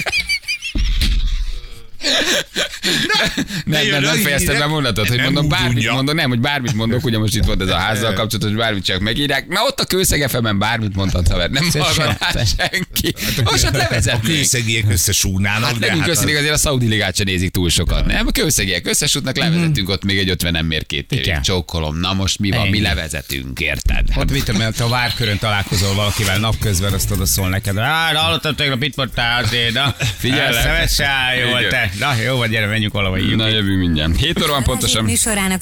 Nem, 3.65 3.88
nem, 3.88 4.01
nem 4.01 4.15
fejeztem 4.17 4.57
be 4.57 4.63
a 4.63 4.67
mondatot, 4.67 5.07
hogy 5.07 5.19
mondom, 5.21 5.47
bármit 5.49 5.91
mondok, 5.91 6.15
nem, 6.15 6.29
hogy 6.29 6.39
bármit 6.39 6.73
mondok, 6.73 7.05
ugye 7.05 7.17
most 7.17 7.35
itt 7.35 7.43
volt 7.43 7.62
ez 7.62 7.67
a 7.67 7.75
házzal 7.75 8.13
kapcsolatos, 8.19 8.51
bármit 8.55 8.83
csak 8.85 8.99
megírják. 8.99 9.47
Na 9.47 9.63
ott 9.63 9.79
a 9.79 9.85
kőszegefemen 9.85 10.59
bármit 10.59 10.95
mondhat, 10.95 11.27
haver, 11.27 11.49
nem 11.49 11.69
hallgat 11.79 12.17
rá 12.19 12.43
senki. 12.57 13.13
Most 13.43 13.65
ott 13.65 13.73
A 13.73 13.77
levezetnék. 13.77 14.35
kőszegiek 14.35 14.83
összesúrnának. 14.89 15.63
Hát 15.69 15.79
nekünk 15.79 15.99
hát 15.99 16.09
köszönjük, 16.09 16.38
azért 16.38 16.53
a 16.53 16.57
Szaudi 16.57 16.88
ligát 16.88 17.15
se 17.15 17.23
nézik 17.23 17.51
túl 17.51 17.69
sokat. 17.69 18.05
Nem, 18.05 18.27
a 18.27 18.31
kőszegiek 18.31 18.88
összesútnak, 18.88 19.38
levezetünk 19.38 19.89
ott 19.89 20.03
még 20.03 20.17
egy 20.17 20.29
50 20.29 20.55
ember 20.55 20.85
két 20.85 21.12
évig. 21.12 21.39
Csókolom, 21.39 21.99
na 21.99 22.13
most 22.13 22.39
mi 22.39 22.49
van, 22.51 22.67
mi 22.67 22.81
levezetünk, 22.81 23.59
érted? 23.59 24.05
Ott 24.15 24.31
mit 24.31 24.57
mert 24.57 24.79
a 24.79 24.88
várkörön 24.88 25.38
találkozol 25.38 25.93
valakivel 25.93 26.38
napközben, 26.38 26.93
azt 26.93 27.12
oda 27.12 27.25
szól 27.25 27.49
neked. 27.49 27.75
De 27.75 27.81
hallottam 28.17 28.55
tegnap 28.55 28.83
itt 28.83 28.95
voltál 28.95 29.43
azért, 29.43 29.73
na. 29.73 29.95
Figyelek. 30.17 30.62
Szemes, 30.63 30.97
jó 31.39 31.67
te. 31.69 31.88
Na, 31.99 32.13
jó 32.25 32.38
vagy, 32.38 32.49
gyere, 32.49 32.65
menjünk 32.65 32.93
valahova. 32.93 33.36
Na 33.36 33.47
jövünk 33.47 33.80
mindjánt. 33.80 34.17
7 34.17 34.41
óra 34.43 34.52
van 34.52 34.63
pontosan. 34.63 35.04
Műsorának 35.04 35.58